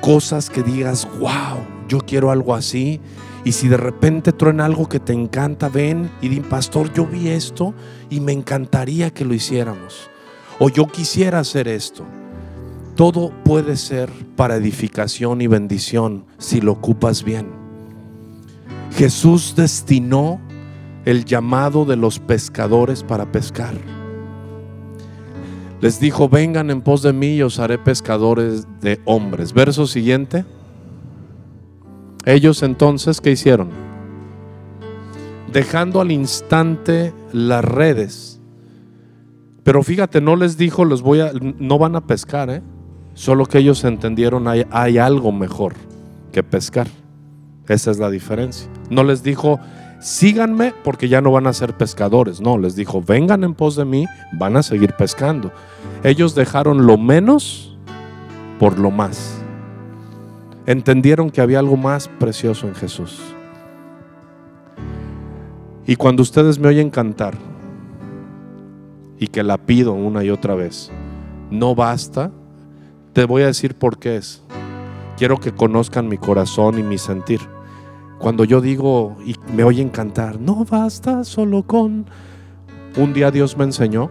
cosas 0.00 0.50
que 0.50 0.62
digas, 0.62 1.08
wow, 1.18 1.58
yo 1.88 1.98
quiero 1.98 2.30
algo 2.30 2.54
así. 2.54 3.00
Y 3.46 3.52
si 3.52 3.68
de 3.68 3.76
repente 3.76 4.32
truena 4.32 4.64
algo 4.64 4.88
que 4.88 4.98
te 4.98 5.12
encanta, 5.12 5.68
ven 5.68 6.10
y 6.20 6.28
di, 6.28 6.40
pastor, 6.40 6.92
yo 6.92 7.06
vi 7.06 7.28
esto 7.28 7.74
y 8.10 8.18
me 8.18 8.32
encantaría 8.32 9.14
que 9.14 9.24
lo 9.24 9.34
hiciéramos. 9.34 10.10
O 10.58 10.68
yo 10.68 10.88
quisiera 10.88 11.38
hacer 11.38 11.68
esto. 11.68 12.04
Todo 12.96 13.30
puede 13.44 13.76
ser 13.76 14.10
para 14.34 14.56
edificación 14.56 15.42
y 15.42 15.46
bendición 15.46 16.24
si 16.38 16.60
lo 16.60 16.72
ocupas 16.72 17.22
bien. 17.22 17.46
Jesús 18.96 19.54
destinó 19.56 20.40
el 21.04 21.24
llamado 21.24 21.84
de 21.84 21.94
los 21.94 22.18
pescadores 22.18 23.04
para 23.04 23.30
pescar. 23.30 23.74
Les 25.80 26.00
dijo, 26.00 26.28
vengan 26.28 26.72
en 26.72 26.80
pos 26.80 27.02
de 27.02 27.12
mí 27.12 27.36
y 27.36 27.42
os 27.42 27.60
haré 27.60 27.78
pescadores 27.78 28.66
de 28.80 29.00
hombres. 29.04 29.52
Verso 29.52 29.86
siguiente. 29.86 30.44
Ellos 32.26 32.64
entonces, 32.64 33.20
¿qué 33.20 33.30
hicieron? 33.30 33.70
Dejando 35.52 36.00
al 36.00 36.10
instante 36.10 37.14
las 37.32 37.64
redes. 37.64 38.40
Pero 39.62 39.82
fíjate, 39.84 40.20
no 40.20 40.34
les 40.34 40.58
dijo, 40.58 40.84
los 40.84 41.02
voy 41.02 41.20
a, 41.20 41.30
no 41.40 41.78
van 41.78 41.94
a 41.94 42.06
pescar, 42.06 42.50
¿eh? 42.50 42.62
Solo 43.14 43.46
que 43.46 43.58
ellos 43.58 43.82
entendieron 43.84 44.48
hay, 44.48 44.66
hay 44.70 44.98
algo 44.98 45.30
mejor 45.32 45.74
que 46.32 46.42
pescar. 46.42 46.88
Esa 47.68 47.92
es 47.92 47.98
la 47.98 48.10
diferencia. 48.10 48.68
No 48.90 49.04
les 49.04 49.22
dijo, 49.22 49.60
síganme 50.00 50.74
porque 50.84 51.08
ya 51.08 51.20
no 51.20 51.30
van 51.30 51.46
a 51.46 51.52
ser 51.52 51.74
pescadores. 51.76 52.40
No, 52.40 52.58
les 52.58 52.74
dijo, 52.74 53.00
vengan 53.02 53.44
en 53.44 53.54
pos 53.54 53.76
de 53.76 53.84
mí, 53.84 54.04
van 54.32 54.56
a 54.56 54.62
seguir 54.62 54.94
pescando. 54.94 55.52
Ellos 56.02 56.34
dejaron 56.34 56.86
lo 56.86 56.98
menos 56.98 57.76
por 58.58 58.78
lo 58.78 58.90
más. 58.90 59.45
Entendieron 60.66 61.30
que 61.30 61.40
había 61.40 61.60
algo 61.60 61.76
más 61.76 62.08
precioso 62.08 62.66
en 62.66 62.74
Jesús. 62.74 63.22
Y 65.86 65.94
cuando 65.94 66.22
ustedes 66.22 66.58
me 66.58 66.68
oyen 66.68 66.90
cantar 66.90 67.34
y 69.18 69.28
que 69.28 69.44
la 69.44 69.56
pido 69.56 69.92
una 69.92 70.24
y 70.24 70.30
otra 70.30 70.56
vez, 70.56 70.90
no 71.50 71.74
basta 71.76 72.32
te 73.16 73.24
voy 73.24 73.44
a 73.44 73.46
decir 73.46 73.74
por 73.76 73.98
qué 73.98 74.16
es. 74.16 74.42
Quiero 75.16 75.38
que 75.38 75.50
conozcan 75.50 76.06
mi 76.06 76.18
corazón 76.18 76.78
y 76.78 76.82
mi 76.82 76.98
sentir. 76.98 77.40
Cuando 78.18 78.44
yo 78.44 78.60
digo 78.60 79.16
y 79.24 79.36
me 79.54 79.64
oyen 79.64 79.88
cantar, 79.88 80.38
no 80.38 80.66
basta 80.66 81.24
solo 81.24 81.62
con... 81.62 82.04
Un 82.94 83.14
día 83.14 83.30
Dios 83.30 83.56
me 83.56 83.64
enseñó 83.64 84.10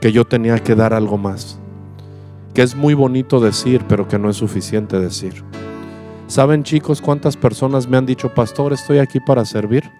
que 0.00 0.12
yo 0.12 0.24
tenía 0.24 0.60
que 0.60 0.76
dar 0.76 0.94
algo 0.94 1.18
más. 1.18 1.58
Que 2.54 2.62
es 2.62 2.74
muy 2.76 2.94
bonito 2.94 3.40
decir, 3.40 3.84
pero 3.88 4.08
que 4.08 4.18
no 4.18 4.30
es 4.30 4.36
suficiente 4.36 4.98
decir. 4.98 5.44
¿Saben 6.28 6.62
chicos 6.62 7.02
cuántas 7.02 7.36
personas 7.36 7.88
me 7.88 7.96
han 7.96 8.06
dicho, 8.06 8.32
pastor, 8.32 8.72
estoy 8.72 8.98
aquí 8.98 9.20
para 9.20 9.44
servir? 9.44 9.90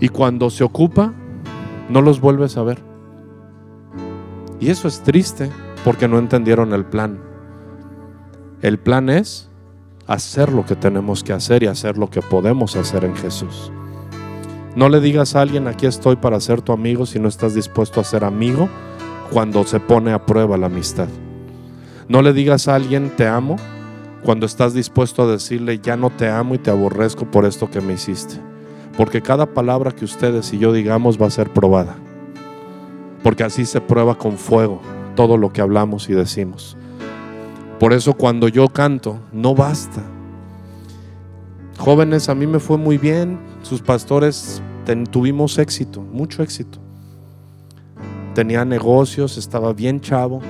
Y 0.00 0.08
cuando 0.08 0.50
se 0.50 0.64
ocupa, 0.64 1.12
no 1.88 2.00
los 2.00 2.20
vuelves 2.20 2.56
a 2.56 2.62
ver. 2.62 2.78
Y 4.60 4.70
eso 4.70 4.88
es 4.88 5.00
triste 5.00 5.50
porque 5.84 6.08
no 6.08 6.18
entendieron 6.18 6.72
el 6.72 6.84
plan. 6.84 7.20
El 8.62 8.78
plan 8.78 9.10
es 9.10 9.50
hacer 10.06 10.52
lo 10.52 10.64
que 10.64 10.76
tenemos 10.76 11.24
que 11.24 11.32
hacer 11.32 11.62
y 11.62 11.66
hacer 11.66 11.98
lo 11.98 12.08
que 12.08 12.22
podemos 12.22 12.76
hacer 12.76 13.04
en 13.04 13.16
Jesús. 13.16 13.72
No 14.74 14.88
le 14.88 15.00
digas 15.00 15.36
a 15.36 15.42
alguien, 15.42 15.68
aquí 15.68 15.86
estoy 15.86 16.16
para 16.16 16.40
ser 16.40 16.62
tu 16.62 16.72
amigo 16.72 17.04
si 17.04 17.18
no 17.18 17.28
estás 17.28 17.54
dispuesto 17.54 18.00
a 18.00 18.04
ser 18.04 18.24
amigo 18.24 18.68
cuando 19.30 19.64
se 19.64 19.80
pone 19.80 20.12
a 20.12 20.24
prueba 20.24 20.56
la 20.56 20.66
amistad. 20.66 21.08
No 22.12 22.20
le 22.20 22.34
digas 22.34 22.68
a 22.68 22.74
alguien, 22.74 23.08
te 23.16 23.26
amo, 23.26 23.56
cuando 24.22 24.44
estás 24.44 24.74
dispuesto 24.74 25.22
a 25.22 25.26
decirle, 25.26 25.78
ya 25.78 25.96
no 25.96 26.10
te 26.10 26.28
amo 26.28 26.54
y 26.54 26.58
te 26.58 26.70
aborrezco 26.70 27.24
por 27.30 27.46
esto 27.46 27.70
que 27.70 27.80
me 27.80 27.94
hiciste. 27.94 28.34
Porque 28.98 29.22
cada 29.22 29.46
palabra 29.46 29.92
que 29.92 30.04
ustedes 30.04 30.52
y 30.52 30.58
yo 30.58 30.74
digamos 30.74 31.18
va 31.18 31.28
a 31.28 31.30
ser 31.30 31.48
probada. 31.48 31.96
Porque 33.22 33.44
así 33.44 33.64
se 33.64 33.80
prueba 33.80 34.18
con 34.18 34.36
fuego 34.36 34.82
todo 35.16 35.38
lo 35.38 35.54
que 35.54 35.62
hablamos 35.62 36.10
y 36.10 36.12
decimos. 36.12 36.76
Por 37.80 37.94
eso 37.94 38.12
cuando 38.12 38.46
yo 38.46 38.68
canto, 38.68 39.18
no 39.32 39.54
basta. 39.54 40.02
Jóvenes, 41.78 42.28
a 42.28 42.34
mí 42.34 42.46
me 42.46 42.60
fue 42.60 42.76
muy 42.76 42.98
bien, 42.98 43.38
sus 43.62 43.80
pastores 43.80 44.60
tuvimos 45.10 45.56
éxito, 45.56 46.02
mucho 46.02 46.42
éxito. 46.42 46.78
Tenía 48.34 48.66
negocios, 48.66 49.38
estaba 49.38 49.72
bien 49.72 49.98
chavo. 49.98 50.42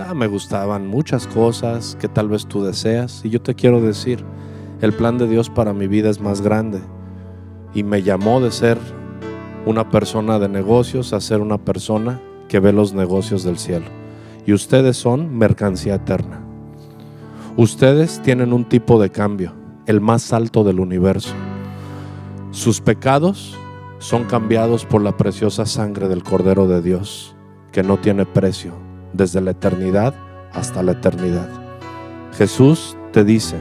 Ah, 0.00 0.14
me 0.14 0.28
gustaban 0.28 0.86
muchas 0.86 1.26
cosas 1.26 1.98
que 2.00 2.06
tal 2.06 2.28
vez 2.28 2.46
tú 2.46 2.62
deseas. 2.62 3.24
Y 3.24 3.30
yo 3.30 3.42
te 3.42 3.56
quiero 3.56 3.80
decir, 3.80 4.24
el 4.80 4.92
plan 4.92 5.18
de 5.18 5.26
Dios 5.26 5.50
para 5.50 5.72
mi 5.72 5.88
vida 5.88 6.08
es 6.08 6.20
más 6.20 6.40
grande. 6.40 6.80
Y 7.74 7.82
me 7.82 8.04
llamó 8.04 8.40
de 8.40 8.52
ser 8.52 8.78
una 9.66 9.90
persona 9.90 10.38
de 10.38 10.48
negocios 10.48 11.12
a 11.12 11.20
ser 11.20 11.40
una 11.40 11.58
persona 11.58 12.20
que 12.48 12.60
ve 12.60 12.72
los 12.72 12.94
negocios 12.94 13.42
del 13.42 13.58
cielo. 13.58 13.86
Y 14.46 14.52
ustedes 14.52 14.96
son 14.96 15.36
mercancía 15.36 15.96
eterna. 15.96 16.42
Ustedes 17.56 18.22
tienen 18.22 18.52
un 18.52 18.66
tipo 18.66 19.02
de 19.02 19.10
cambio, 19.10 19.52
el 19.86 20.00
más 20.00 20.32
alto 20.32 20.62
del 20.62 20.78
universo. 20.78 21.34
Sus 22.52 22.80
pecados 22.80 23.58
son 23.98 24.26
cambiados 24.26 24.86
por 24.86 25.02
la 25.02 25.16
preciosa 25.16 25.66
sangre 25.66 26.06
del 26.06 26.22
Cordero 26.22 26.68
de 26.68 26.82
Dios, 26.82 27.34
que 27.72 27.82
no 27.82 27.98
tiene 27.98 28.24
precio, 28.26 28.74
desde 29.12 29.40
la 29.40 29.52
eternidad 29.52 30.14
hasta 30.52 30.82
la 30.82 30.92
eternidad. 30.92 31.48
Jesús 32.36 32.96
te 33.12 33.24
dice, 33.24 33.56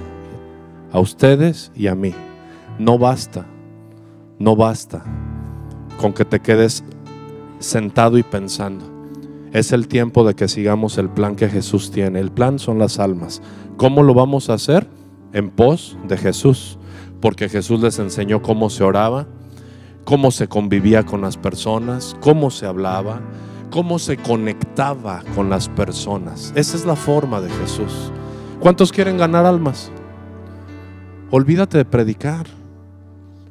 a 0.91 0.99
ustedes 0.99 1.71
y 1.75 1.87
a 1.87 1.95
mí, 1.95 2.13
no 2.79 2.97
basta, 2.97 3.45
no 4.39 4.55
basta 4.55 5.03
con 5.99 6.13
que 6.13 6.25
te 6.25 6.39
quedes 6.39 6.83
sentado 7.59 8.17
y 8.17 8.23
pensando. 8.23 8.85
Es 9.51 9.71
el 9.71 9.87
tiempo 9.87 10.25
de 10.25 10.35
que 10.35 10.47
sigamos 10.47 10.97
el 10.97 11.09
plan 11.09 11.35
que 11.35 11.49
Jesús 11.49 11.91
tiene. 11.91 12.19
El 12.19 12.31
plan 12.31 12.59
son 12.59 12.79
las 12.79 12.99
almas. 12.99 13.41
¿Cómo 13.77 14.03
lo 14.03 14.13
vamos 14.13 14.49
a 14.49 14.53
hacer? 14.53 14.87
En 15.33 15.49
pos 15.49 15.97
de 16.07 16.17
Jesús. 16.17 16.77
Porque 17.21 17.49
Jesús 17.49 17.81
les 17.81 17.97
enseñó 17.97 18.41
cómo 18.41 18.69
se 18.69 18.83
oraba, 18.83 19.25
cómo 20.03 20.31
se 20.31 20.47
convivía 20.47 21.03
con 21.03 21.21
las 21.21 21.37
personas, 21.37 22.15
cómo 22.19 22.51
se 22.51 22.65
hablaba, 22.65 23.21
cómo 23.69 23.99
se 23.99 24.17
conectaba 24.17 25.23
con 25.35 25.49
las 25.49 25.69
personas. 25.69 26.53
Esa 26.55 26.77
es 26.77 26.85
la 26.85 26.95
forma 26.95 27.41
de 27.41 27.49
Jesús. 27.49 28.11
¿Cuántos 28.59 28.91
quieren 28.91 29.17
ganar 29.17 29.45
almas? 29.45 29.91
Olvídate 31.29 31.77
de 31.77 31.85
predicar. 31.85 32.47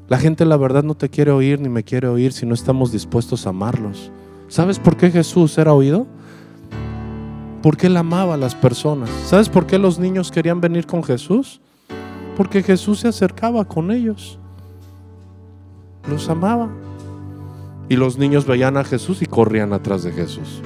La 0.08 0.18
gente 0.18 0.44
la 0.44 0.56
verdad 0.56 0.82
no 0.82 0.94
te 0.94 1.08
quiere 1.08 1.30
oír 1.30 1.60
ni 1.60 1.68
me 1.68 1.84
quiere 1.84 2.08
oír 2.08 2.32
si 2.32 2.46
no 2.46 2.54
estamos 2.54 2.92
dispuestos 2.92 3.46
a 3.46 3.50
amarlos. 3.50 4.10
¿Sabes 4.48 4.78
por 4.78 4.96
qué 4.96 5.10
Jesús 5.10 5.58
era 5.58 5.72
oído? 5.72 6.06
Porque 7.62 7.88
él 7.88 7.96
amaba 7.96 8.34
a 8.34 8.38
las 8.38 8.54
personas. 8.54 9.10
¿Sabes 9.26 9.48
por 9.48 9.66
qué 9.66 9.78
los 9.78 9.98
niños 9.98 10.30
querían 10.30 10.60
venir 10.60 10.86
con 10.86 11.02
Jesús? 11.02 11.60
Porque 12.36 12.62
Jesús 12.62 13.00
se 13.00 13.08
acercaba 13.08 13.64
con 13.64 13.90
ellos. 13.90 14.38
Los 16.08 16.28
amaba. 16.28 16.70
Y 17.88 17.96
los 17.96 18.18
niños 18.18 18.46
veían 18.46 18.76
a 18.76 18.84
Jesús 18.84 19.22
y 19.22 19.26
corrían 19.26 19.72
atrás 19.72 20.02
de 20.02 20.12
Jesús. 20.12 20.60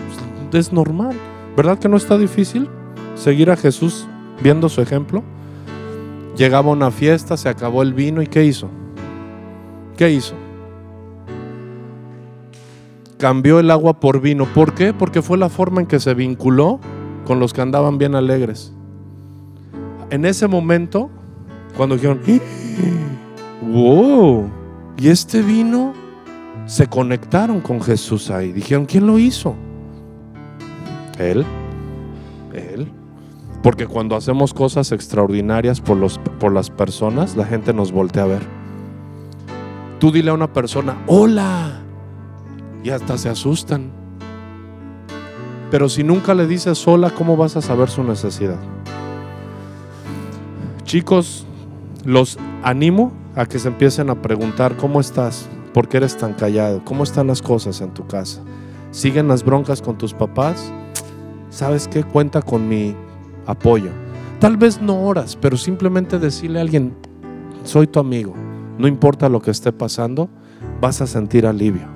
Es 0.53 0.73
normal. 0.73 1.15
¿Verdad 1.57 1.79
que 1.79 1.89
no 1.89 1.97
está 1.97 2.17
difícil 2.17 2.69
seguir 3.15 3.51
a 3.51 3.57
Jesús 3.57 4.07
viendo 4.43 4.69
su 4.69 4.81
ejemplo? 4.81 5.23
Llegaba 6.37 6.71
una 6.71 6.91
fiesta, 6.91 7.37
se 7.37 7.49
acabó 7.49 7.83
el 7.83 7.93
vino 7.93 8.23
y 8.23 8.27
¿qué 8.27 8.45
hizo? 8.45 8.71
¿Qué 9.97 10.11
hizo? 10.11 10.35
Cambió 13.19 13.61
el 13.61 13.71
agua 13.71 14.01
por 14.01 14.21
vino. 14.21 14.47
¿Por 14.47 14.73
qué? 14.73 14.95
Porque 14.95 15.21
fue 15.21 15.37
la 15.37 15.51
forma 15.51 15.83
en 15.83 15.87
que 15.87 16.01
se 16.01 16.15
vinculó 16.15 16.81
con 17.27 17.39
los 17.39 17.53
que 17.53 17.61
andaban 17.61 17.99
bien 17.99 18.15
alegres. 18.15 18.73
En 20.09 20.25
ese 20.25 20.49
momento, 20.49 21.11
cuando 21.77 21.97
dijeron, 21.97 22.21
wow, 23.63 24.49
y 24.97 25.09
este 25.09 25.43
vino, 25.43 25.93
se 26.71 26.87
conectaron 26.87 27.61
con 27.61 27.83
Jesús 27.83 28.31
ahí. 28.31 28.53
Dijeron, 28.53 28.87
¿quién 28.87 29.05
lo 29.05 29.19
hizo? 29.19 29.57
Él. 31.19 31.45
Él. 32.53 32.93
Porque 33.61 33.89
cuando 33.89 34.15
hacemos 34.15 34.55
cosas 34.55 34.93
extraordinarias 34.93 35.81
por, 35.81 35.97
los, 35.97 36.21
por 36.39 36.53
las 36.53 36.71
personas, 36.71 37.35
la 37.35 37.45
gente 37.45 37.75
nos 37.75 37.91
voltea 37.91 38.23
a 38.23 38.27
ver. 38.27 38.43
Tú 39.99 40.13
dile 40.13 40.31
a 40.31 40.35
una 40.35 40.53
persona, 40.53 40.97
hola, 41.09 41.81
y 42.85 42.91
hasta 42.91 43.19
se 43.19 43.29
asustan. 43.29 43.91
Pero 45.73 45.89
si 45.89 46.05
nunca 46.05 46.35
le 46.35 46.47
dices 46.47 46.87
hola, 46.87 47.11
¿cómo 47.11 47.37
vas 47.37 47.57
a 47.57 47.63
saber 47.63 47.91
su 47.91 48.05
necesidad? 48.05 48.61
Chicos, 50.85 51.49
los 52.05 52.39
animo 52.63 53.13
a 53.35 53.47
que 53.47 53.59
se 53.59 53.67
empiecen 53.67 54.09
a 54.09 54.23
preguntar, 54.23 54.77
¿cómo 54.77 55.01
estás? 55.01 55.49
¿Por 55.73 55.89
qué 55.89 55.99
eres 55.99 56.17
tan 56.17 56.35
callado? 56.35 56.85
¿Cómo 56.85 57.05
están 57.05 57.29
las 57.29 57.43
cosas 57.43 57.81
en 57.81 57.95
tu 57.95 58.07
casa? 58.07 58.43
¿Siguen 58.91 59.29
las 59.29 59.45
broncas 59.45 59.81
con 59.81 59.97
tus 59.97 60.13
papás? 60.13 60.73
¿Sabes 61.49 61.87
qué? 61.87 62.03
Cuenta 62.03 62.43
con 62.43 62.69
mi 62.69 62.95
apoyo. 63.47 63.91
Tal 64.41 64.57
vez 64.57 64.81
no 64.81 65.01
oras, 65.03 65.37
pero 65.37 65.57
simplemente 65.57 66.19
decirle 66.19 66.59
a 66.59 66.63
alguien, 66.63 66.97
soy 67.63 67.87
tu 67.87 68.01
amigo. 68.01 68.35
No 68.79 68.89
importa 68.89 69.29
lo 69.29 69.41
que 69.41 69.51
esté 69.51 69.71
pasando, 69.73 70.29
vas 70.81 71.01
a 71.03 71.07
sentir 71.07 71.47
alivio. 71.47 71.87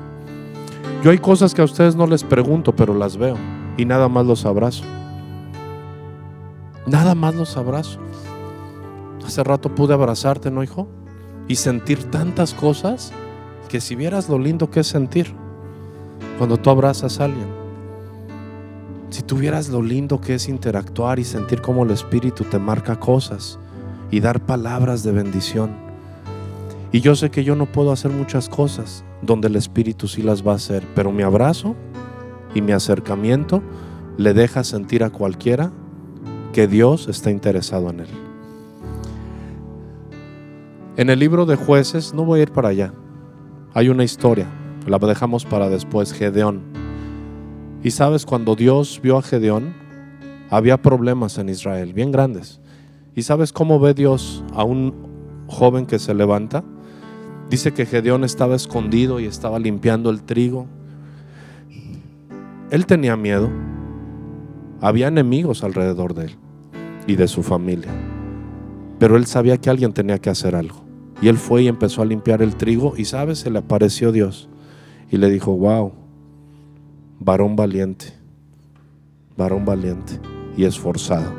Yo 1.03 1.11
hay 1.11 1.19
cosas 1.19 1.53
que 1.53 1.63
a 1.63 1.65
ustedes 1.65 1.97
no 1.97 2.07
les 2.07 2.23
pregunto, 2.23 2.77
pero 2.77 2.95
las 2.95 3.17
veo 3.17 3.37
y 3.77 3.85
nada 3.85 4.09
más 4.09 4.27
los 4.27 4.45
abrazo. 4.45 4.85
Nada 6.87 7.15
más 7.15 7.35
los 7.35 7.57
abrazo. 7.57 7.99
Hace 9.27 9.43
rato 9.43 9.75
pude 9.75 9.95
abrazarte, 9.95 10.51
¿no, 10.51 10.63
hijo? 10.63 10.87
Y 11.49 11.57
sentir 11.57 12.05
tantas 12.05 12.55
cosas 12.55 13.13
que 13.75 13.81
si 13.81 13.97
vieras 13.97 14.29
lo 14.29 14.39
lindo 14.39 14.71
que 14.71 14.79
es 14.79 14.87
sentir 14.87 15.27
cuando 16.39 16.57
tú 16.59 16.71
abrazas 16.71 17.19
a 17.19 17.25
alguien. 17.25 17.49
Si 19.11 19.23
tuvieras 19.23 19.69
lo 19.69 19.83
lindo 19.83 20.21
que 20.21 20.37
es 20.37 20.49
interactuar 20.49 21.19
y 21.19 21.25
sentir 21.25 21.61
cómo 21.61 21.83
el 21.83 21.91
Espíritu 21.91 22.45
te 22.45 22.61
marca 22.61 23.01
cosas 23.01 23.59
y 24.13 24.21
dar 24.21 24.47
palabras 24.47 25.03
de 25.03 25.11
bendición. 25.11 25.73
Y 26.93 27.01
yo 27.01 27.17
sé 27.17 27.33
que 27.33 27.43
yo 27.43 27.57
no 27.57 27.67
puedo 27.67 27.91
hacer 27.91 28.13
muchas 28.13 28.49
cosas 28.49 29.03
donde 29.23 29.49
el 29.49 29.57
Espíritu 29.57 30.07
sí 30.07 30.23
las 30.23 30.47
va 30.47 30.53
a 30.53 30.55
hacer, 30.55 30.87
pero 30.95 31.11
mi 31.11 31.25
abrazo 31.25 31.75
y 32.55 32.61
mi 32.61 32.71
acercamiento 32.71 33.61
le 34.19 34.35
deja 34.35 34.63
sentir 34.63 35.03
a 35.03 35.11
cualquiera 35.11 35.73
que 36.53 36.69
Dios 36.69 37.09
está 37.09 37.33
interesado 37.33 37.91
en 37.91 37.99
él. 37.99 38.11
En 40.97 41.11
el 41.11 41.19
libro 41.19 41.45
de 41.45 41.57
jueces, 41.57 42.15
no 42.15 42.25
voy 42.25 42.39
a 42.39 42.43
ir 42.45 42.53
para 42.53 42.69
allá, 42.69 42.95
hay 43.75 43.89
una 43.89 44.05
historia, 44.05 44.47
la 44.87 44.99
dejamos 44.99 45.45
para 45.45 45.69
después, 45.69 46.13
Gedeón. 46.13 46.63
Y 47.83 47.91
sabes, 47.91 48.25
cuando 48.25 48.55
Dios 48.55 49.01
vio 49.03 49.19
a 49.19 49.23
Gedeón, 49.23 49.75
había 50.49 50.81
problemas 50.81 51.39
en 51.39 51.49
Israel, 51.49 51.93
bien 51.93 52.13
grandes. 52.13 52.61
¿Y 53.17 53.23
sabes 53.23 53.53
cómo 53.53 53.81
ve 53.81 53.93
Dios 53.93 54.45
a 54.55 54.63
un 54.63 54.95
joven 55.49 55.87
que 55.87 55.99
se 55.99 56.15
levanta? 56.15 56.63
Dice 57.51 57.75
que 57.75 57.85
Gedeón 57.85 58.23
estaba 58.23 58.55
escondido 58.55 59.19
y 59.19 59.27
estaba 59.27 59.59
limpiando 59.59 60.09
el 60.11 60.23
trigo. 60.23 60.67
Él 62.71 62.87
tenía 62.87 63.17
miedo. 63.17 63.51
Había 64.81 65.09
enemigos 65.09 65.65
alrededor 65.65 66.15
de 66.15 66.27
él 66.27 66.37
y 67.09 67.17
de 67.17 67.27
su 67.27 67.43
familia. 67.43 67.91
Pero 69.01 69.17
él 69.17 69.27
sabía 69.27 69.59
que 69.59 69.69
alguien 69.69 69.93
tenía 69.93 70.21
que 70.21 70.31
hacer 70.31 70.55
algo. 70.55 70.84
Y 71.25 71.29
él 71.29 71.39
fue 71.39 71.63
y 71.63 71.69
empezó 71.69 72.03
a 72.03 72.05
limpiar 72.05 72.43
el 72.43 72.55
trigo 72.55 72.93
y 72.99 73.07
sabes, 73.07 73.39
se 73.39 73.51
le 73.51 73.61
apareció 73.61 74.13
Dios 74.13 74.51
y 75.11 75.17
le 75.17 75.31
dijo, 75.31 75.57
wow, 75.57 75.91
varón 77.19 77.57
valiente, 77.57 78.13
varón 79.35 79.65
valiente 79.65 80.21
y 80.55 80.65
esforzado. 80.65 81.33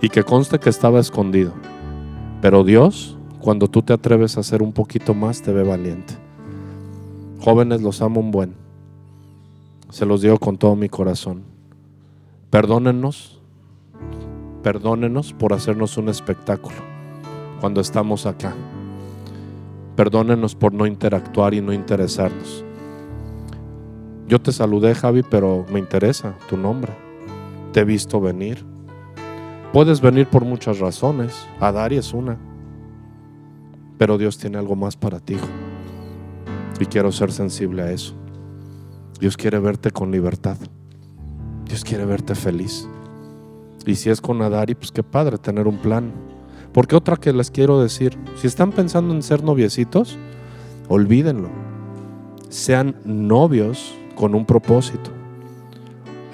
Y 0.00 0.08
que 0.08 0.24
conste 0.24 0.58
que 0.58 0.70
estaba 0.70 0.98
escondido. 0.98 1.52
Pero 2.42 2.64
Dios, 2.64 3.16
cuando 3.38 3.68
tú 3.68 3.80
te 3.80 3.92
atreves 3.92 4.36
a 4.36 4.40
hacer 4.40 4.60
un 4.60 4.72
poquito 4.72 5.14
más, 5.14 5.40
te 5.40 5.52
ve 5.52 5.62
valiente. 5.62 6.14
Jóvenes, 7.38 7.82
los 7.82 8.02
amo 8.02 8.18
un 8.18 8.32
buen. 8.32 8.54
Se 9.88 10.04
los 10.04 10.20
digo 10.20 10.36
con 10.38 10.58
todo 10.58 10.74
mi 10.74 10.88
corazón. 10.88 11.44
Perdónennos, 12.50 13.40
perdónenos 14.64 15.32
por 15.32 15.52
hacernos 15.52 15.96
un 15.96 16.08
espectáculo 16.08 16.78
cuando 17.60 17.80
estamos 17.80 18.26
acá. 18.26 18.56
Perdónenos 19.96 20.54
por 20.54 20.74
no 20.74 20.86
interactuar 20.86 21.54
y 21.54 21.62
no 21.62 21.72
interesarnos. 21.72 22.64
Yo 24.28 24.40
te 24.40 24.52
saludé, 24.52 24.94
Javi, 24.94 25.22
pero 25.22 25.64
me 25.72 25.78
interesa 25.78 26.36
tu 26.48 26.56
nombre. 26.56 26.92
Te 27.72 27.80
he 27.80 27.84
visto 27.84 28.20
venir. 28.20 28.64
Puedes 29.72 30.00
venir 30.00 30.26
por 30.26 30.44
muchas 30.44 30.80
razones. 30.80 31.46
Adari 31.60 31.96
es 31.96 32.12
una. 32.12 32.36
Pero 33.96 34.18
Dios 34.18 34.36
tiene 34.36 34.58
algo 34.58 34.76
más 34.76 34.96
para 34.96 35.20
ti, 35.20 35.34
hijo. 35.34 35.46
Y 36.78 36.86
quiero 36.86 37.10
ser 37.10 37.32
sensible 37.32 37.82
a 37.82 37.90
eso. 37.90 38.14
Dios 39.18 39.36
quiere 39.36 39.58
verte 39.58 39.90
con 39.90 40.10
libertad. 40.10 40.58
Dios 41.64 41.84
quiere 41.84 42.04
verte 42.04 42.34
feliz. 42.34 42.86
Y 43.86 43.94
si 43.94 44.10
es 44.10 44.20
con 44.20 44.42
Adari, 44.42 44.74
pues 44.74 44.92
qué 44.92 45.02
padre 45.02 45.38
tener 45.38 45.66
un 45.66 45.78
plan 45.78 46.12
porque 46.76 46.94
otra 46.94 47.16
que 47.16 47.32
les 47.32 47.50
quiero 47.50 47.80
decir, 47.80 48.18
si 48.34 48.46
están 48.46 48.70
pensando 48.70 49.14
en 49.14 49.22
ser 49.22 49.42
noviecitos, 49.42 50.18
olvídenlo. 50.88 51.48
Sean 52.50 52.94
novios 53.02 53.94
con 54.14 54.34
un 54.34 54.44
propósito. 54.44 55.10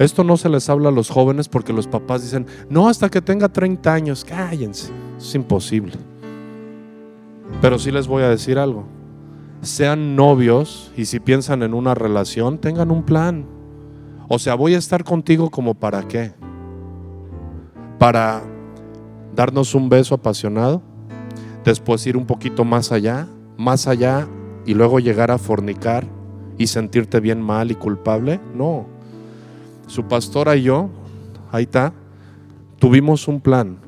Esto 0.01 0.25
no 0.25 0.37
se 0.37 0.49
les 0.49 0.69
habla 0.69 0.89
a 0.89 0.93
los 0.93 1.11
jóvenes 1.11 1.49
porque 1.49 1.73
los 1.73 1.87
papás 1.87 2.23
dicen, 2.23 2.47
no, 2.69 2.89
hasta 2.89 3.09
que 3.09 3.23
tenga 3.23 3.51
30 3.51 3.95
años, 3.95 4.25
cállense. 4.25 4.93
Es 5.17 5.33
imposible. 5.37 5.93
Pero 7.61 7.79
sí 7.79 7.93
les 7.93 8.09
voy 8.09 8.25
a 8.25 8.29
decir 8.29 8.59
algo. 8.59 8.85
Sean 9.61 10.17
novios 10.17 10.91
y 10.97 11.05
si 11.05 11.21
piensan 11.21 11.63
en 11.63 11.73
una 11.73 11.95
relación, 11.95 12.59
tengan 12.59 12.91
un 12.91 13.05
plan. 13.05 13.47
O 14.27 14.41
sea, 14.41 14.57
voy 14.57 14.75
a 14.75 14.79
estar 14.79 15.05
contigo 15.05 15.51
como 15.51 15.75
para 15.75 16.03
qué? 16.09 16.33
Para 18.01 18.43
darnos 19.35 19.75
un 19.75 19.89
beso 19.89 20.15
apasionado, 20.15 20.83
después 21.65 22.07
ir 22.07 22.17
un 22.17 22.27
poquito 22.27 22.65
más 22.65 22.93
allá, 22.93 23.27
más 23.57 23.87
allá 23.87 24.29
y 24.67 24.75
luego 24.75 25.01
llegar 25.01 25.31
a 25.31 25.39
fornicar 25.39 26.07
y 26.59 26.67
sentirte 26.67 27.21
bien 27.21 27.41
mal 27.41 27.71
y 27.71 27.75
culpable. 27.75 28.41
No. 28.55 28.87
Su 29.87 30.05
pastora 30.05 30.57
y 30.57 30.63
yo, 30.65 30.91
ahí 31.51 31.65
está, 31.65 31.93
tuvimos 32.79 33.29
un 33.29 33.41
plan. 33.41 33.79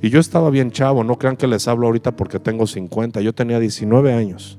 Y 0.00 0.10
yo 0.10 0.20
estaba 0.20 0.50
bien 0.50 0.70
chavo, 0.70 1.02
no 1.02 1.18
crean 1.18 1.36
que 1.36 1.46
les 1.46 1.66
hablo 1.66 1.86
ahorita 1.86 2.14
porque 2.14 2.38
tengo 2.38 2.66
50, 2.66 3.20
yo 3.20 3.32
tenía 3.34 3.58
19 3.58 4.12
años. 4.12 4.58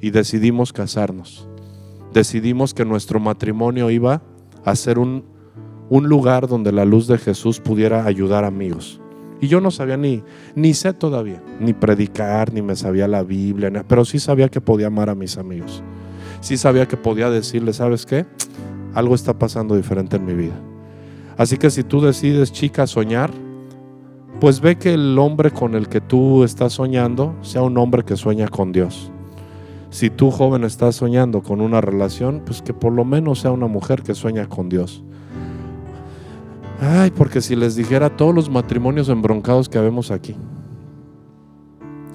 Y 0.00 0.10
decidimos 0.10 0.72
casarnos. 0.72 1.48
Decidimos 2.12 2.72
que 2.72 2.84
nuestro 2.84 3.18
matrimonio 3.18 3.90
iba 3.90 4.22
a 4.64 4.76
ser 4.76 4.98
un 4.98 5.35
un 5.88 6.08
lugar 6.08 6.48
donde 6.48 6.72
la 6.72 6.84
luz 6.84 7.06
de 7.06 7.18
Jesús 7.18 7.60
pudiera 7.60 8.06
ayudar 8.06 8.44
a 8.44 8.48
amigos. 8.48 9.00
Y 9.40 9.48
yo 9.48 9.60
no 9.60 9.70
sabía 9.70 9.96
ni, 9.96 10.22
ni 10.54 10.74
sé 10.74 10.92
todavía, 10.94 11.42
ni 11.60 11.72
predicar, 11.72 12.52
ni 12.52 12.62
me 12.62 12.74
sabía 12.74 13.06
la 13.06 13.22
Biblia, 13.22 13.84
pero 13.86 14.04
sí 14.04 14.18
sabía 14.18 14.48
que 14.48 14.60
podía 14.60 14.86
amar 14.86 15.10
a 15.10 15.14
mis 15.14 15.36
amigos. 15.36 15.82
Sí 16.40 16.56
sabía 16.56 16.86
que 16.86 16.96
podía 16.96 17.28
decirle, 17.30 17.72
¿sabes 17.72 18.06
qué? 18.06 18.26
algo 18.96 19.14
está 19.14 19.38
pasando 19.38 19.76
diferente 19.76 20.16
en 20.16 20.24
mi 20.24 20.32
vida. 20.32 20.58
Así 21.36 21.58
que 21.58 21.70
si 21.70 21.84
tú 21.84 22.00
decides, 22.00 22.50
chica, 22.50 22.86
soñar, 22.86 23.30
pues 24.40 24.60
ve 24.60 24.78
que 24.78 24.94
el 24.94 25.18
hombre 25.18 25.50
con 25.50 25.74
el 25.74 25.88
que 25.88 26.00
tú 26.00 26.44
estás 26.44 26.72
soñando 26.72 27.36
sea 27.42 27.60
un 27.60 27.76
hombre 27.76 28.04
que 28.04 28.16
sueña 28.16 28.48
con 28.48 28.72
Dios. 28.72 29.12
Si 29.90 30.08
tú 30.08 30.30
joven 30.30 30.64
estás 30.64 30.96
soñando 30.96 31.42
con 31.42 31.60
una 31.60 31.82
relación, 31.82 32.42
pues 32.44 32.62
que 32.62 32.72
por 32.72 32.90
lo 32.90 33.04
menos 33.04 33.40
sea 33.40 33.52
una 33.52 33.66
mujer 33.66 34.02
que 34.02 34.14
sueña 34.14 34.48
con 34.48 34.70
Dios. 34.70 35.04
Ay, 36.80 37.10
porque 37.10 37.40
si 37.40 37.56
les 37.56 37.74
dijera 37.74 38.16
todos 38.16 38.34
los 38.34 38.50
matrimonios 38.50 39.08
embroncados 39.08 39.68
que 39.68 39.78
vemos 39.78 40.10
aquí. 40.10 40.36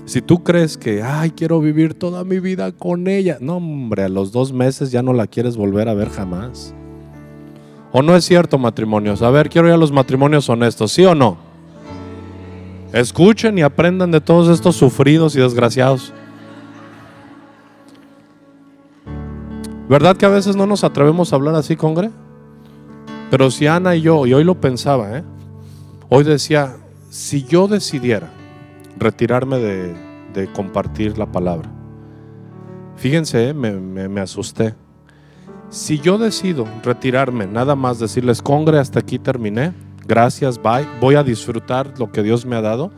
Si 0.05 0.21
tú 0.21 0.43
crees 0.43 0.77
que, 0.77 1.01
ay, 1.01 1.31
quiero 1.31 1.59
vivir 1.59 1.93
toda 1.93 2.23
mi 2.23 2.39
vida 2.39 2.71
con 2.71 3.07
ella, 3.07 3.37
no, 3.39 3.57
hombre, 3.57 4.03
a 4.03 4.09
los 4.09 4.31
dos 4.31 4.51
meses 4.51 4.91
ya 4.91 5.01
no 5.01 5.13
la 5.13 5.27
quieres 5.27 5.55
volver 5.55 5.87
a 5.87 5.93
ver 5.93 6.09
jamás. 6.09 6.75
¿O 7.91 8.01
no 8.01 8.15
es 8.15 8.25
cierto, 8.25 8.57
matrimonios? 8.57 9.21
A 9.21 9.29
ver, 9.29 9.49
quiero 9.49 9.67
ir 9.67 9.73
a 9.73 9.77
los 9.77 9.91
matrimonios 9.91 10.49
honestos, 10.49 10.91
¿sí 10.91 11.05
o 11.05 11.15
no? 11.15 11.37
Escuchen 12.93 13.57
y 13.57 13.61
aprendan 13.61 14.11
de 14.11 14.21
todos 14.21 14.49
estos 14.49 14.75
sufridos 14.75 15.35
y 15.35 15.39
desgraciados. 15.39 16.13
¿Verdad 19.89 20.15
que 20.15 20.25
a 20.25 20.29
veces 20.29 20.55
no 20.55 20.65
nos 20.67 20.83
atrevemos 20.83 21.31
a 21.31 21.35
hablar 21.35 21.55
así, 21.55 21.75
Congre? 21.75 22.11
Pero 23.31 23.49
si 23.49 23.65
Ana 23.65 23.95
y 23.95 24.01
yo, 24.01 24.27
y 24.27 24.33
hoy 24.33 24.43
lo 24.43 24.59
pensaba, 24.59 25.17
¿eh? 25.17 25.23
hoy 26.09 26.25
decía, 26.25 26.75
si 27.09 27.45
yo 27.45 27.69
decidiera 27.69 28.29
retirarme 28.97 29.57
de, 29.57 30.49
compartir 30.53 31.17
la 31.17 31.31
palabra, 31.31 31.71
fíjense, 32.97 33.49
¿eh? 33.49 33.53
me, 33.53 33.71
me 33.79 34.21
asusté. 34.21 34.75
Si 35.69 35.99
yo 35.99 36.17
decido 36.17 36.67
retirarme, 36.83 37.47
nada 37.47 37.77
más 37.77 37.99
decirles, 37.99 38.41
Congre, 38.41 38.79
hasta 38.79 38.99
aquí 38.99 39.17
terminé, 39.17 39.71
gracias, 40.05 40.61
bye, 40.61 40.85
voy 40.99 41.15
a 41.15 41.23
disfrutar 41.23 41.97
lo 41.97 42.11
que 42.11 42.23
Dios 42.23 42.45
me 42.45 42.57
ha 42.57 42.61
dado. 42.61 42.91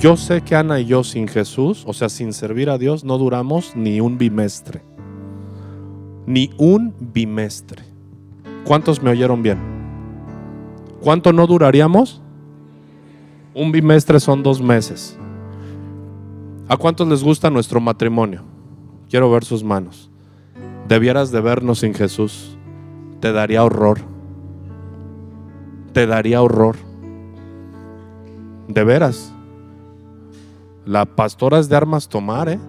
Yo 0.00 0.16
sé 0.16 0.40
que 0.40 0.56
Ana 0.56 0.80
y 0.80 0.86
yo 0.86 1.04
sin 1.04 1.28
Jesús, 1.28 1.84
o 1.86 1.92
sea, 1.92 2.08
sin 2.08 2.32
servir 2.32 2.68
a 2.68 2.78
Dios, 2.78 3.04
no 3.04 3.18
duramos 3.18 3.76
ni 3.76 4.00
un 4.00 4.18
bimestre. 4.18 4.82
Ni 6.26 6.50
un 6.58 6.92
bimestre. 6.98 7.89
¿Cuántos 8.64 9.02
me 9.02 9.10
oyeron 9.10 9.42
bien? 9.42 9.58
¿Cuánto 11.00 11.32
no 11.32 11.46
duraríamos? 11.46 12.20
Un 13.54 13.72
bimestre 13.72 14.20
son 14.20 14.42
dos 14.42 14.60
meses. 14.60 15.18
¿A 16.68 16.76
cuántos 16.76 17.08
les 17.08 17.24
gusta 17.24 17.50
nuestro 17.50 17.80
matrimonio? 17.80 18.42
Quiero 19.08 19.30
ver 19.30 19.44
sus 19.44 19.64
manos. 19.64 20.10
Debieras 20.86 21.32
de 21.32 21.40
vernos 21.40 21.80
sin 21.80 21.94
Jesús. 21.94 22.56
Te 23.20 23.32
daría 23.32 23.64
horror. 23.64 23.98
Te 25.92 26.06
daría 26.06 26.42
horror. 26.42 26.76
De 28.68 28.84
veras. 28.84 29.32
La 30.84 31.04
pastora 31.06 31.58
es 31.58 31.68
de 31.68 31.76
armas 31.76 32.08
tomar, 32.08 32.48
¿eh? 32.48 32.60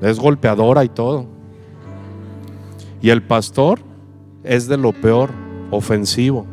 Es 0.00 0.18
golpeadora 0.18 0.84
y 0.84 0.88
todo. 0.88 1.26
Y 3.00 3.10
el 3.10 3.22
pastor 3.22 3.91
es 4.44 4.68
de 4.68 4.76
lo 4.76 4.92
peor, 4.92 5.30
ofensivo, 5.70 6.46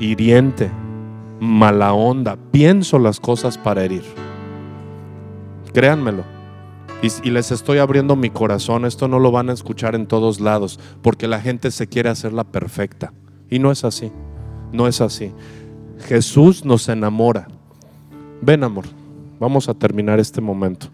hiriente, 0.00 0.70
mala 1.40 1.92
onda. 1.92 2.36
Pienso 2.50 2.98
las 2.98 3.20
cosas 3.20 3.58
para 3.58 3.84
herir. 3.84 4.04
Créanmelo. 5.72 6.24
Y, 7.02 7.30
les 7.30 7.52
estoy 7.52 7.78
abriendo 7.78 8.16
mi 8.16 8.30
corazón. 8.30 8.84
Esto 8.84 9.06
no 9.06 9.18
lo 9.18 9.30
van 9.30 9.50
a 9.50 9.52
escuchar 9.52 9.94
en 9.94 10.06
todos 10.06 10.40
lados, 10.40 10.80
porque 11.02 11.28
la 11.28 11.40
gente 11.40 11.70
se 11.70 11.86
quiere 11.86 12.08
hacerla 12.08 12.44
perfecta. 12.44 13.12
Y 13.50 13.58
no 13.58 13.70
es 13.70 13.84
así. 13.84 14.10
No 14.72 14.88
es 14.88 15.00
así. 15.00 15.32
Jesús 16.08 16.64
nos 16.64 16.88
enamora. 16.88 17.48
Ven, 18.40 18.64
amor. 18.64 18.86
Vamos 19.38 19.68
a 19.68 19.74
terminar 19.74 20.18
este 20.18 20.40
momento. 20.40 20.88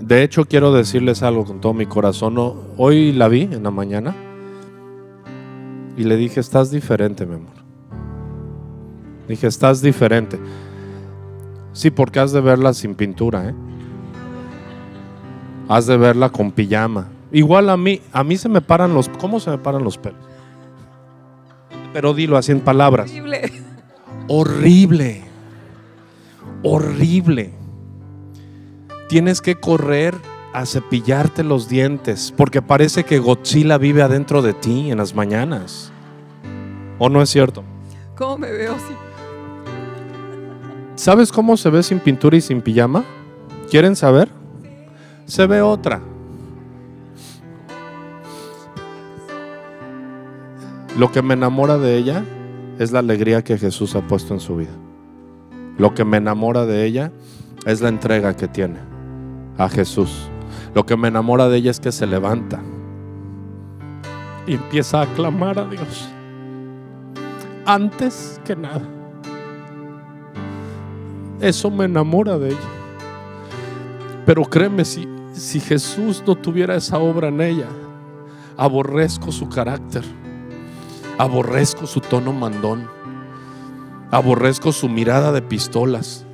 De 0.00 0.22
hecho, 0.22 0.44
quiero 0.44 0.72
decirles 0.72 1.22
algo 1.22 1.44
con 1.44 1.60
todo 1.60 1.74
mi 1.74 1.86
corazón. 1.86 2.36
Hoy 2.76 3.12
la 3.12 3.28
vi 3.28 3.42
en 3.42 3.64
la 3.64 3.70
mañana 3.70 4.14
y 5.96 6.04
le 6.04 6.16
dije, 6.16 6.38
estás 6.38 6.70
diferente, 6.70 7.26
mi 7.26 7.34
amor. 7.34 7.58
Dije, 9.26 9.48
estás 9.48 9.82
diferente. 9.82 10.38
Sí, 11.72 11.90
porque 11.90 12.20
has 12.20 12.32
de 12.32 12.40
verla 12.40 12.72
sin 12.74 12.94
pintura, 12.94 13.48
¿eh? 13.48 13.54
Has 15.68 15.86
de 15.86 15.96
verla 15.96 16.30
con 16.30 16.52
pijama. 16.52 17.08
Igual 17.32 17.68
a 17.68 17.76
mí, 17.76 18.00
a 18.12 18.22
mí 18.24 18.36
se 18.36 18.48
me 18.48 18.60
paran 18.60 18.94
los, 18.94 19.08
¿cómo 19.08 19.40
se 19.40 19.50
me 19.50 19.58
paran 19.58 19.82
los 19.82 19.98
pelos? 19.98 20.20
Pero 21.92 22.14
dilo 22.14 22.36
así 22.36 22.52
en 22.52 22.60
palabras. 22.60 23.10
Horrible. 23.10 23.50
Horrible. 24.28 25.22
Horrible 26.62 27.57
tienes 29.08 29.40
que 29.40 29.56
correr 29.56 30.14
a 30.52 30.66
cepillarte 30.66 31.42
los 31.42 31.68
dientes 31.68 32.32
porque 32.36 32.62
parece 32.62 33.04
que 33.04 33.18
Godzilla 33.18 33.78
vive 33.78 34.02
adentro 34.02 34.42
de 34.42 34.52
ti 34.52 34.90
en 34.90 34.98
las 34.98 35.14
mañanas. 35.14 35.90
¿O 36.98 37.08
no 37.08 37.22
es 37.22 37.30
cierto? 37.30 37.64
¿Cómo 38.16 38.38
me 38.38 38.50
veo 38.50 38.74
así? 38.74 38.94
¿Sabes 40.94 41.32
cómo 41.32 41.56
se 41.56 41.70
ve 41.70 41.82
sin 41.82 42.00
pintura 42.00 42.36
y 42.36 42.40
sin 42.40 42.60
pijama? 42.60 43.04
¿Quieren 43.70 43.96
saber? 43.96 44.28
Se 45.26 45.46
ve 45.46 45.62
otra. 45.62 46.00
Lo 50.98 51.12
que 51.12 51.22
me 51.22 51.34
enamora 51.34 51.78
de 51.78 51.96
ella 51.96 52.24
es 52.78 52.90
la 52.90 52.98
alegría 52.98 53.44
que 53.44 53.56
Jesús 53.56 53.94
ha 53.94 54.00
puesto 54.00 54.34
en 54.34 54.40
su 54.40 54.56
vida. 54.56 54.72
Lo 55.76 55.94
que 55.94 56.04
me 56.04 56.16
enamora 56.16 56.66
de 56.66 56.84
ella 56.84 57.12
es 57.64 57.80
la 57.80 57.88
entrega 57.88 58.34
que 58.34 58.48
tiene 58.48 58.97
a 59.58 59.68
Jesús. 59.68 60.30
Lo 60.74 60.86
que 60.86 60.96
me 60.96 61.08
enamora 61.08 61.48
de 61.48 61.58
ella 61.58 61.70
es 61.70 61.80
que 61.80 61.92
se 61.92 62.06
levanta 62.06 62.62
y 64.46 64.54
empieza 64.54 65.02
a 65.02 65.06
clamar 65.06 65.58
a 65.58 65.64
Dios. 65.66 66.08
Antes 67.66 68.40
que 68.44 68.56
nada. 68.56 68.80
Eso 71.40 71.70
me 71.70 71.84
enamora 71.84 72.38
de 72.38 72.48
ella. 72.50 72.58
Pero 74.24 74.44
créeme, 74.44 74.84
si, 74.84 75.06
si 75.34 75.60
Jesús 75.60 76.22
no 76.26 76.34
tuviera 76.34 76.74
esa 76.74 76.98
obra 76.98 77.28
en 77.28 77.40
ella, 77.40 77.68
aborrezco 78.56 79.30
su 79.30 79.48
carácter, 79.48 80.02
aborrezco 81.18 81.86
su 81.86 82.00
tono 82.00 82.32
mandón, 82.32 82.88
aborrezco 84.10 84.72
su 84.72 84.88
mirada 84.88 85.30
de 85.30 85.42
pistolas, 85.42 86.26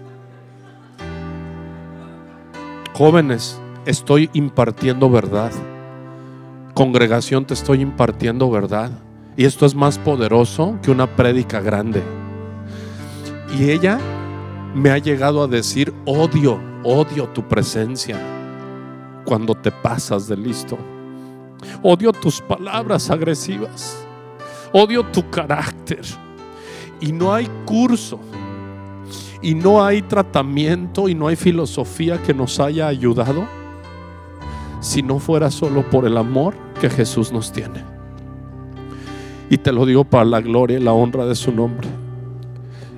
Jóvenes, 2.96 3.60
estoy 3.86 4.30
impartiendo 4.34 5.10
verdad. 5.10 5.50
Congregación, 6.74 7.44
te 7.44 7.52
estoy 7.52 7.80
impartiendo 7.80 8.48
verdad. 8.52 8.92
Y 9.36 9.46
esto 9.46 9.66
es 9.66 9.74
más 9.74 9.98
poderoso 9.98 10.78
que 10.80 10.92
una 10.92 11.08
prédica 11.08 11.60
grande. 11.60 12.04
Y 13.58 13.70
ella 13.70 13.98
me 14.76 14.90
ha 14.90 14.98
llegado 14.98 15.42
a 15.42 15.48
decir, 15.48 15.92
odio, 16.04 16.60
odio 16.84 17.26
tu 17.30 17.42
presencia 17.48 18.16
cuando 19.24 19.56
te 19.56 19.72
pasas 19.72 20.28
de 20.28 20.36
listo. 20.36 20.78
Odio 21.82 22.12
tus 22.12 22.40
palabras 22.40 23.10
agresivas. 23.10 24.06
Odio 24.72 25.02
tu 25.06 25.28
carácter. 25.30 26.02
Y 27.00 27.10
no 27.10 27.34
hay 27.34 27.48
curso 27.64 28.20
y 29.44 29.54
no 29.54 29.84
hay 29.84 30.00
tratamiento 30.00 31.06
y 31.06 31.14
no 31.14 31.28
hay 31.28 31.36
filosofía 31.36 32.20
que 32.22 32.32
nos 32.32 32.58
haya 32.60 32.88
ayudado 32.88 33.46
si 34.80 35.02
no 35.02 35.18
fuera 35.18 35.50
solo 35.50 35.82
por 35.90 36.06
el 36.06 36.16
amor 36.16 36.54
que 36.80 36.88
Jesús 36.88 37.30
nos 37.30 37.52
tiene. 37.52 37.84
Y 39.50 39.58
te 39.58 39.70
lo 39.70 39.84
digo 39.84 40.04
para 40.04 40.24
la 40.24 40.40
gloria 40.40 40.78
y 40.78 40.82
la 40.82 40.94
honra 40.94 41.26
de 41.26 41.34
su 41.34 41.52
nombre. 41.52 41.86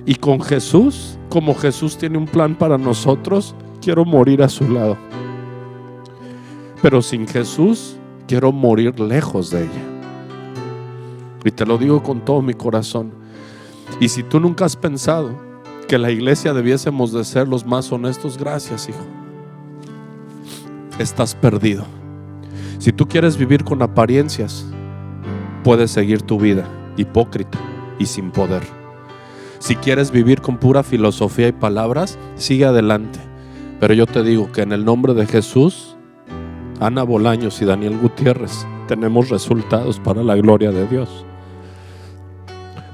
Y 0.05 0.15
con 0.15 0.39
Jesús, 0.39 1.17
como 1.27 1.53
Jesús 1.53 1.97
tiene 1.97 2.17
un 2.17 2.27
plan 2.27 2.55
para 2.55 2.77
nosotros, 2.77 3.53
quiero 3.81 4.05
morir 4.05 4.41
a 4.41 4.47
su 4.47 4.69
lado. 4.69 4.95
Pero 6.81 7.01
sin 7.01 7.27
Jesús, 7.27 7.97
quiero 8.25 8.53
morir 8.53 8.97
lejos 9.01 9.49
de 9.49 9.63
ella. 9.63 9.83
Y 11.43 11.51
te 11.51 11.65
lo 11.65 11.77
digo 11.77 12.01
con 12.01 12.21
todo 12.21 12.41
mi 12.41 12.53
corazón. 12.53 13.11
Y 13.99 14.07
si 14.07 14.23
tú 14.23 14.39
nunca 14.39 14.63
has 14.63 14.77
pensado 14.77 15.46
que 15.87 15.97
la 15.97 16.11
iglesia 16.11 16.53
debiésemos 16.53 17.13
de 17.13 17.23
ser 17.23 17.47
los 17.47 17.65
más 17.65 17.91
honestos, 17.91 18.37
gracias, 18.37 18.89
hijo. 18.89 19.05
Estás 20.99 21.33
perdido. 21.33 21.85
Si 22.77 22.91
tú 22.91 23.07
quieres 23.07 23.37
vivir 23.37 23.63
con 23.63 23.81
apariencias, 23.81 24.65
puedes 25.63 25.91
seguir 25.91 26.21
tu 26.21 26.39
vida 26.39 26.67
hipócrita 26.97 27.57
y 27.99 28.05
sin 28.05 28.31
poder. 28.31 28.63
Si 29.59 29.75
quieres 29.75 30.11
vivir 30.11 30.41
con 30.41 30.57
pura 30.57 30.83
filosofía 30.83 31.47
y 31.47 31.51
palabras, 31.51 32.17
sigue 32.35 32.65
adelante. 32.65 33.19
Pero 33.79 33.93
yo 33.93 34.05
te 34.05 34.23
digo 34.23 34.51
que 34.51 34.61
en 34.61 34.71
el 34.71 34.83
nombre 34.85 35.13
de 35.13 35.25
Jesús, 35.25 35.95
Ana 36.79 37.03
Bolaños 37.03 37.61
y 37.61 37.65
Daniel 37.65 37.97
Gutiérrez 37.97 38.65
tenemos 38.87 39.29
resultados 39.29 39.99
para 39.99 40.23
la 40.23 40.35
gloria 40.35 40.71
de 40.71 40.87
Dios. 40.87 41.25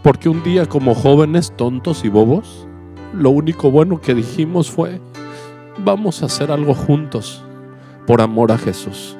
Porque 0.02 0.30
un 0.30 0.44
día 0.44 0.66
como 0.66 0.96
jóvenes 0.96 1.54
tontos 1.56 2.04
y 2.04 2.10
bobos, 2.10 2.68
lo 3.14 3.30
único 3.30 3.70
bueno 3.70 4.02
que 4.02 4.16
dijimos 4.16 4.72
fue, 4.72 5.00
vamos 5.84 6.22
a 6.22 6.26
hacer 6.26 6.52
algo 6.52 6.74
juntos 6.74 7.44
por 8.08 8.22
amor 8.22 8.52
a 8.52 8.58
Jesús. 8.58 9.18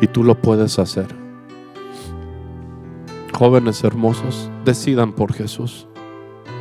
Y 0.00 0.06
tú 0.06 0.22
lo 0.22 0.34
puedes 0.40 0.78
hacer. 0.78 1.08
Jóvenes 3.32 3.82
hermosos, 3.84 4.50
decidan 4.64 5.12
por 5.12 5.32
Jesús. 5.32 5.86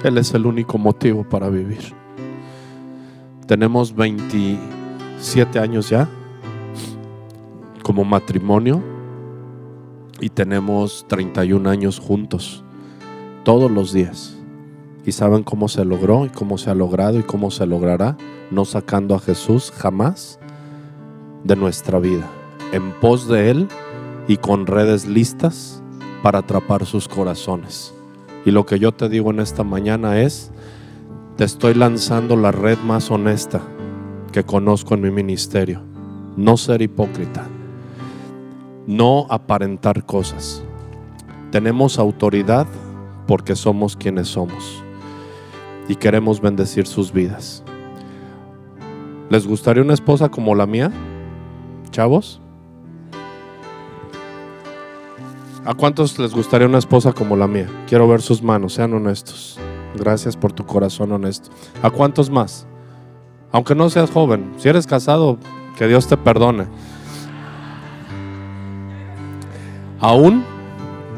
Él 0.03 0.17
es 0.17 0.33
el 0.33 0.45
único 0.45 0.77
motivo 0.77 1.23
para 1.27 1.49
vivir. 1.49 1.93
Tenemos 3.47 3.93
27 3.93 5.59
años 5.59 5.89
ya 5.89 6.07
como 7.83 8.05
matrimonio 8.05 8.81
y 10.21 10.29
tenemos 10.29 11.05
31 11.07 11.69
años 11.69 11.99
juntos, 11.99 12.63
todos 13.43 13.69
los 13.71 13.91
días. 13.91 14.38
¿Y 15.09 15.11
saben 15.11 15.41
cómo 15.41 15.67
se 15.69 15.83
logró 15.85 16.27
y 16.27 16.29
cómo 16.29 16.59
se 16.59 16.69
ha 16.69 16.75
logrado 16.75 17.17
y 17.17 17.23
cómo 17.23 17.49
se 17.49 17.65
logrará? 17.65 18.15
No 18.51 18.63
sacando 18.63 19.15
a 19.15 19.19
Jesús 19.19 19.73
jamás 19.75 20.39
de 21.43 21.55
nuestra 21.55 21.97
vida, 21.97 22.29
en 22.73 22.91
pos 22.91 23.27
de 23.27 23.49
Él 23.49 23.67
y 24.27 24.37
con 24.37 24.67
redes 24.67 25.07
listas 25.07 25.81
para 26.21 26.37
atrapar 26.37 26.85
sus 26.85 27.07
corazones. 27.07 27.91
Y 28.45 28.51
lo 28.51 28.67
que 28.67 28.77
yo 28.77 28.91
te 28.91 29.09
digo 29.09 29.31
en 29.31 29.39
esta 29.39 29.63
mañana 29.63 30.21
es, 30.21 30.51
te 31.37 31.43
estoy 31.43 31.73
lanzando 31.73 32.35
la 32.35 32.51
red 32.51 32.77
más 32.77 33.09
honesta 33.09 33.61
que 34.31 34.43
conozco 34.43 34.93
en 34.93 35.01
mi 35.01 35.09
ministerio. 35.09 35.81
No 36.37 36.55
ser 36.55 36.83
hipócrita, 36.83 37.47
no 38.85 39.25
aparentar 39.31 40.05
cosas. 40.05 40.61
Tenemos 41.49 41.97
autoridad 41.97 42.67
porque 43.25 43.55
somos 43.55 43.95
quienes 43.95 44.27
somos 44.27 44.83
y 45.89 45.95
queremos 45.95 46.39
bendecir 46.39 46.87
sus 46.87 47.11
vidas. 47.11 47.63
¿Les 49.29 49.45
gustaría 49.45 49.83
una 49.83 49.95
esposa 49.95 50.29
como 50.29 50.55
la 50.55 50.65
mía? 50.65 50.91
Chavos. 51.89 52.39
¿A 55.65 55.73
cuántos 55.73 56.17
les 56.19 56.33
gustaría 56.33 56.67
una 56.67 56.77
esposa 56.77 57.11
como 57.11 57.35
la 57.35 57.47
mía? 57.47 57.67
Quiero 57.87 58.07
ver 58.07 58.21
sus 58.21 58.41
manos, 58.41 58.73
sean 58.73 58.93
honestos. 58.93 59.59
Gracias 59.95 60.37
por 60.37 60.53
tu 60.53 60.63
corazón 60.65 61.11
honesto. 61.11 61.49
¿A 61.81 61.89
cuántos 61.89 62.29
más? 62.29 62.67
Aunque 63.51 63.73
no 63.73 63.89
seas 63.89 64.11
joven, 64.11 64.53
si 64.57 64.69
eres 64.69 64.85
casado, 64.85 65.39
que 65.75 65.87
Dios 65.87 66.07
te 66.07 66.17
perdone. 66.17 66.67
Aún, 69.99 70.45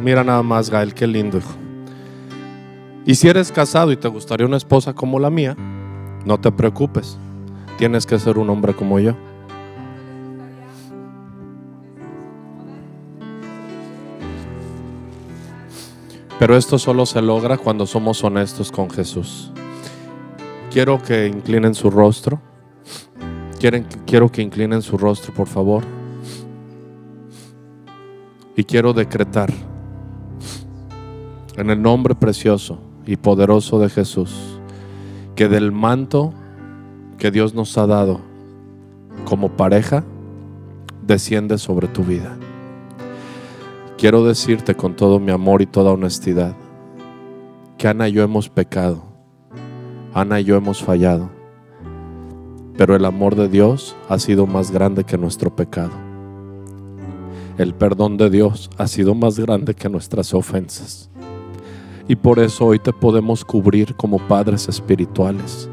mira 0.02 0.24
nada 0.24 0.44
más, 0.44 0.70
Gael, 0.70 0.94
qué 0.94 1.08
lindo 1.08 1.38
hijo. 1.38 1.61
Y 3.06 3.16
si 3.16 3.28
eres 3.28 3.52
casado 3.52 3.92
y 3.92 3.98
te 3.98 4.08
gustaría 4.08 4.46
una 4.46 4.58
esposa 4.58 4.94
como 4.94 5.20
la 5.20 5.32
mía, 5.32 5.56
no 6.26 6.40
te 6.40 6.52
preocupes. 6.52 7.18
Tienes 7.78 8.06
que 8.06 8.20
ser 8.20 8.38
un 8.38 8.50
hombre 8.50 8.76
como 8.76 9.00
yo. 9.00 9.16
Pero 16.38 16.56
esto 16.56 16.78
solo 16.78 17.06
se 17.06 17.22
logra 17.22 17.58
cuando 17.58 17.88
somos 17.88 18.24
honestos 18.24 18.72
con 18.72 18.90
Jesús. 18.90 19.52
Quiero 20.72 21.02
que 21.02 21.28
inclinen 21.28 21.74
su 21.74 21.90
rostro. 21.90 22.40
Quiero 23.60 24.32
que 24.32 24.42
inclinen 24.42 24.82
su 24.82 24.98
rostro, 24.98 25.34
por 25.34 25.48
favor. 25.48 25.84
Y 28.56 28.64
quiero 28.64 28.94
decretar 28.94 29.52
en 31.56 31.70
el 31.70 31.82
nombre 31.82 32.16
precioso 32.16 32.90
y 33.06 33.18
poderoso 33.18 33.80
de 33.80 33.90
Jesús 33.90 34.60
que 35.36 35.48
del 35.48 35.72
manto 35.72 36.34
que 37.18 37.32
Dios 37.32 37.54
nos 37.54 37.78
ha 37.78 37.88
dado 37.88 38.22
como 39.26 39.50
pareja 39.50 40.04
desciende 41.06 41.58
sobre 41.58 41.88
tu 41.88 42.04
vida. 42.04 42.38
Quiero 43.98 44.26
decirte 44.26 44.76
con 44.76 44.96
todo 44.96 45.20
mi 45.20 45.32
amor 45.32 45.62
y 45.62 45.68
toda 45.68 45.92
honestidad 45.92 46.56
que 47.78 47.88
Ana 47.88 48.10
y 48.10 48.14
yo 48.14 48.24
hemos 48.24 48.50
pecado, 48.50 49.04
Ana 50.14 50.40
y 50.40 50.44
yo 50.46 50.56
hemos 50.56 50.82
fallado, 50.82 51.30
pero 52.78 52.96
el 52.96 53.06
amor 53.06 53.36
de 53.36 53.48
Dios 53.48 53.96
ha 54.10 54.18
sido 54.20 54.48
más 54.48 54.72
grande 54.72 55.04
que 55.04 55.18
nuestro 55.18 55.56
pecado. 55.56 55.92
El 57.58 57.76
perdón 57.76 58.18
de 58.18 58.30
Dios 58.30 58.72
ha 58.78 58.88
sido 58.88 59.14
más 59.14 59.40
grande 59.40 59.76
que 59.76 59.90
nuestras 59.90 60.34
ofensas. 60.34 61.11
Y 62.08 62.16
por 62.16 62.40
eso 62.40 62.66
hoy 62.66 62.80
te 62.80 62.94
podemos 62.94 63.46
cubrir 63.46 63.96
como 63.96 64.18
padres 64.28 64.68
espirituales, 64.68 65.70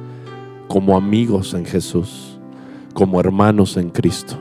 como 0.68 0.96
amigos 0.96 1.54
en 1.54 1.64
Jesús, 1.64 2.38
como 2.94 3.20
hermanos 3.20 3.76
en 3.76 3.90
Cristo 3.90 4.38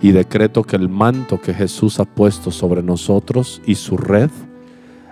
y 0.00 0.12
decreto 0.12 0.62
que 0.64 0.76
el 0.76 0.88
manto 0.88 1.40
que 1.40 1.54
Jesús 1.54 2.00
ha 2.00 2.04
puesto 2.04 2.50
sobre 2.50 2.82
nosotros 2.82 3.62
y 3.66 3.76
su 3.76 3.96
red 3.96 4.30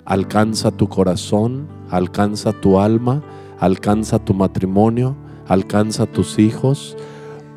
alcanza 0.05 0.71
tu 0.71 0.89
corazón, 0.89 1.67
alcanza 1.91 2.53
tu 2.53 2.79
alma, 2.79 3.23
alcanza 3.59 4.19
tu 4.19 4.35
matrimonio, 4.35 5.17
alcanza 5.49 6.07
tus 6.07 6.39
hijos, 6.39 6.97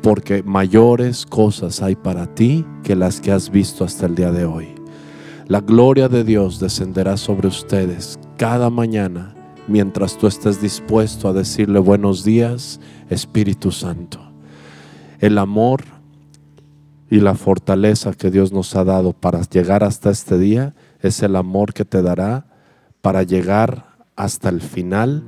porque 0.02 0.42
mayores 0.42 1.26
cosas 1.26 1.82
hay 1.82 1.96
para 1.96 2.34
ti 2.34 2.64
que 2.82 2.96
las 2.96 3.20
que 3.20 3.32
has 3.32 3.50
visto 3.50 3.84
hasta 3.84 4.06
el 4.06 4.14
día 4.14 4.32
de 4.32 4.46
hoy. 4.46 4.77
La 5.48 5.62
gloria 5.62 6.10
de 6.10 6.24
Dios 6.24 6.60
descenderá 6.60 7.16
sobre 7.16 7.48
ustedes 7.48 8.18
cada 8.36 8.68
mañana 8.68 9.34
mientras 9.66 10.18
tú 10.18 10.26
estés 10.26 10.60
dispuesto 10.60 11.26
a 11.26 11.32
decirle 11.32 11.78
buenos 11.78 12.22
días, 12.22 12.80
Espíritu 13.08 13.72
Santo. 13.72 14.20
El 15.20 15.38
amor 15.38 15.84
y 17.08 17.20
la 17.20 17.34
fortaleza 17.34 18.12
que 18.12 18.30
Dios 18.30 18.52
nos 18.52 18.76
ha 18.76 18.84
dado 18.84 19.14
para 19.14 19.40
llegar 19.40 19.84
hasta 19.84 20.10
este 20.10 20.38
día 20.38 20.74
es 21.00 21.22
el 21.22 21.34
amor 21.34 21.72
que 21.72 21.86
te 21.86 22.02
dará 22.02 22.44
para 23.00 23.22
llegar 23.22 23.96
hasta 24.16 24.50
el 24.50 24.60
final 24.60 25.24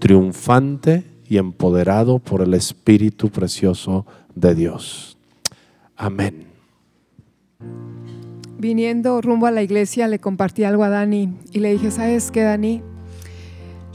triunfante 0.00 1.06
y 1.26 1.38
empoderado 1.38 2.18
por 2.18 2.42
el 2.42 2.52
Espíritu 2.52 3.30
precioso 3.30 4.04
de 4.34 4.54
Dios. 4.54 5.16
Amén. 5.96 6.46
Viniendo 8.62 9.20
rumbo 9.20 9.46
a 9.46 9.50
la 9.50 9.64
iglesia 9.64 10.06
le 10.06 10.20
compartí 10.20 10.62
algo 10.62 10.84
a 10.84 10.88
Dani 10.88 11.36
y 11.50 11.58
le 11.58 11.72
dije, 11.72 11.90
¿sabes 11.90 12.30
qué, 12.30 12.44
Dani? 12.44 12.80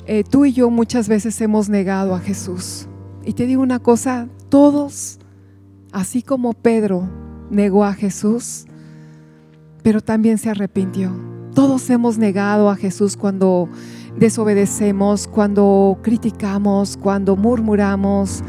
Eh, 0.07 0.25
tú 0.29 0.43
y 0.43 0.51
yo 0.51 0.69
muchas 0.69 1.07
veces 1.07 1.39
hemos 1.39 1.69
negado 1.69 2.13
a 2.13 2.19
Jesús. 2.19 2.89
Y 3.23 3.31
te 3.31 3.45
digo 3.45 3.61
una 3.61 3.79
cosa, 3.79 4.27
todos, 4.49 5.19
así 5.93 6.21
como 6.21 6.51
Pedro, 6.51 7.09
negó 7.49 7.85
a 7.85 7.93
Jesús, 7.93 8.65
pero 9.83 10.01
también 10.01 10.37
se 10.37 10.49
arrepintió. 10.49 11.15
Todos 11.53 11.89
hemos 11.89 12.17
negado 12.17 12.69
a 12.69 12.75
Jesús 12.75 13.15
cuando 13.15 13.69
desobedecemos, 14.17 15.29
cuando 15.29 15.97
criticamos, 16.01 16.97
cuando 16.97 17.37
murmuramos, 17.37 18.43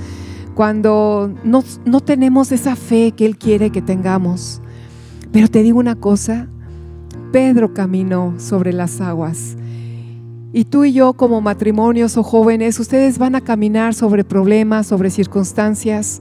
cuando 0.57 1.33
no, 1.45 1.63
no, 1.85 2.01
tenemos 2.01 2.51
esa 2.51 2.75
fe 2.75 3.13
que 3.13 3.25
Él 3.25 3.39
quiere 3.39 3.71
que 3.71 3.83
tengamos. 3.83 4.61
Pero 5.39 5.49
te 5.49 5.63
digo 5.63 5.79
una 5.79 5.95
cosa, 5.95 6.49
Pedro 7.31 7.73
caminó 7.73 8.35
sobre 8.39 8.73
las 8.73 9.01
aguas. 9.01 9.57
Y 10.53 10.65
tú 10.65 10.83
y 10.83 10.93
yo 10.93 11.13
como 11.13 11.41
matrimonios 11.41 12.17
o 12.17 12.25
jóvenes, 12.25 12.81
ustedes 12.81 13.19
van 13.19 13.37
a 13.37 13.41
caminar 13.41 13.95
sobre 13.95 14.25
problemas, 14.25 14.89
sobre 14.89 15.11
circunstancias, 15.11 16.21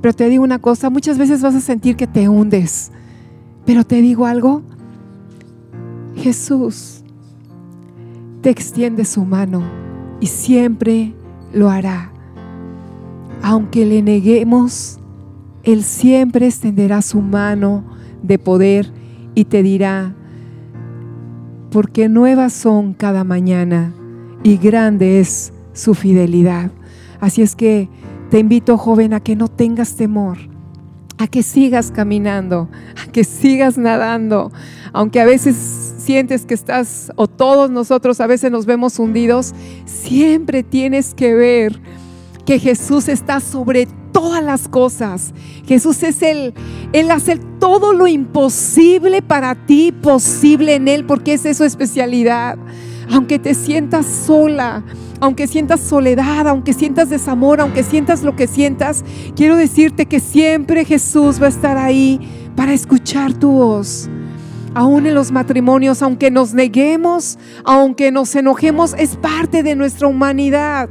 pero 0.00 0.14
te 0.14 0.28
digo 0.28 0.42
una 0.42 0.58
cosa, 0.58 0.90
muchas 0.90 1.16
veces 1.16 1.42
vas 1.42 1.54
a 1.54 1.60
sentir 1.60 1.94
que 1.94 2.08
te 2.08 2.28
hundes. 2.28 2.90
Pero 3.66 3.84
te 3.84 4.02
digo 4.02 4.26
algo, 4.26 4.62
Jesús 6.16 7.04
te 8.40 8.50
extiende 8.50 9.04
su 9.04 9.24
mano 9.24 9.62
y 10.18 10.26
siempre 10.26 11.14
lo 11.52 11.70
hará. 11.70 12.10
Aunque 13.42 13.86
le 13.86 14.02
neguemos, 14.02 14.98
Él 15.62 15.84
siempre 15.84 16.48
extenderá 16.48 17.00
su 17.00 17.20
mano 17.20 17.99
de 18.22 18.38
poder 18.38 18.92
y 19.34 19.44
te 19.44 19.62
dirá, 19.62 20.14
porque 21.70 22.08
nuevas 22.08 22.52
son 22.52 22.94
cada 22.94 23.24
mañana 23.24 23.94
y 24.42 24.56
grande 24.56 25.20
es 25.20 25.52
su 25.72 25.94
fidelidad. 25.94 26.70
Así 27.20 27.42
es 27.42 27.54
que 27.54 27.88
te 28.30 28.38
invito, 28.38 28.76
joven, 28.78 29.14
a 29.14 29.20
que 29.20 29.36
no 29.36 29.48
tengas 29.48 29.96
temor, 29.96 30.38
a 31.18 31.26
que 31.26 31.42
sigas 31.42 31.90
caminando, 31.90 32.68
a 33.02 33.10
que 33.10 33.24
sigas 33.24 33.76
nadando, 33.76 34.50
aunque 34.92 35.20
a 35.20 35.24
veces 35.24 35.56
sientes 35.98 36.46
que 36.46 36.54
estás, 36.54 37.12
o 37.16 37.26
todos 37.26 37.70
nosotros 37.70 38.20
a 38.20 38.26
veces 38.26 38.50
nos 38.50 38.66
vemos 38.66 38.98
hundidos, 38.98 39.54
siempre 39.84 40.62
tienes 40.62 41.14
que 41.14 41.34
ver 41.34 41.80
que 42.46 42.58
Jesús 42.58 43.08
está 43.08 43.40
sobre 43.40 43.86
todas 44.12 44.42
las 44.42 44.68
cosas. 44.68 45.32
Jesús 45.66 46.02
es 46.02 46.22
el, 46.22 46.54
Él 46.92 47.10
hace 47.10 47.36
todo 47.58 47.92
lo 47.92 48.06
imposible 48.06 49.22
para 49.22 49.54
ti, 49.54 49.92
posible 49.92 50.74
en 50.74 50.88
Él, 50.88 51.04
porque 51.04 51.34
esa 51.34 51.50
es 51.50 51.56
su 51.56 51.64
especialidad. 51.64 52.58
Aunque 53.12 53.38
te 53.38 53.54
sientas 53.54 54.06
sola, 54.06 54.84
aunque 55.20 55.46
sientas 55.46 55.80
soledad, 55.80 56.48
aunque 56.48 56.72
sientas 56.72 57.10
desamor, 57.10 57.60
aunque 57.60 57.82
sientas 57.82 58.22
lo 58.22 58.36
que 58.36 58.46
sientas, 58.46 59.04
quiero 59.36 59.56
decirte 59.56 60.06
que 60.06 60.20
siempre 60.20 60.84
Jesús 60.84 61.40
va 61.40 61.46
a 61.46 61.50
estar 61.50 61.76
ahí 61.76 62.20
para 62.56 62.72
escuchar 62.72 63.32
tu 63.34 63.50
voz. 63.50 64.08
Aún 64.72 65.06
en 65.06 65.14
los 65.14 65.32
matrimonios, 65.32 66.00
aunque 66.00 66.30
nos 66.30 66.54
neguemos, 66.54 67.38
aunque 67.64 68.12
nos 68.12 68.34
enojemos, 68.36 68.94
es 68.96 69.16
parte 69.16 69.64
de 69.64 69.74
nuestra 69.74 70.06
humanidad, 70.06 70.88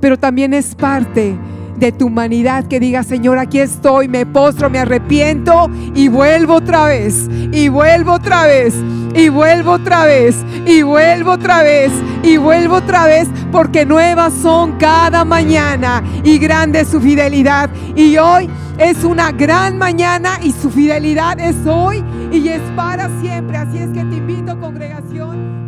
pero 0.00 0.18
también 0.18 0.52
es 0.54 0.74
parte 0.74 1.38
de 1.82 1.90
tu 1.90 2.06
humanidad 2.06 2.66
que 2.66 2.78
diga, 2.78 3.02
Señor, 3.02 3.40
aquí 3.40 3.58
estoy, 3.58 4.06
me 4.06 4.24
postro, 4.24 4.70
me 4.70 4.78
arrepiento 4.78 5.68
y 5.96 6.06
vuelvo 6.06 6.54
otra 6.54 6.86
vez, 6.86 7.28
y 7.50 7.68
vuelvo 7.68 8.12
otra 8.12 8.46
vez, 8.46 8.72
y 9.16 9.28
vuelvo 9.28 9.72
otra 9.72 10.04
vez, 10.04 10.36
y 10.64 10.82
vuelvo 10.82 11.32
otra 11.32 11.64
vez, 11.64 11.90
y 12.22 12.36
vuelvo 12.36 12.76
otra 12.76 13.06
vez, 13.06 13.26
porque 13.50 13.84
nuevas 13.84 14.32
son 14.32 14.78
cada 14.78 15.24
mañana 15.24 16.04
y 16.22 16.38
grande 16.38 16.82
es 16.82 16.88
su 16.88 17.00
fidelidad. 17.00 17.68
Y 17.96 18.16
hoy 18.16 18.48
es 18.78 19.02
una 19.02 19.32
gran 19.32 19.76
mañana 19.76 20.38
y 20.40 20.52
su 20.52 20.70
fidelidad 20.70 21.40
es 21.40 21.66
hoy 21.66 22.04
y 22.30 22.46
es 22.46 22.62
para 22.76 23.10
siempre. 23.20 23.56
Así 23.56 23.78
es 23.78 23.88
que 23.88 24.04
te 24.04 24.16
invito, 24.18 24.56
congregación 24.60 25.61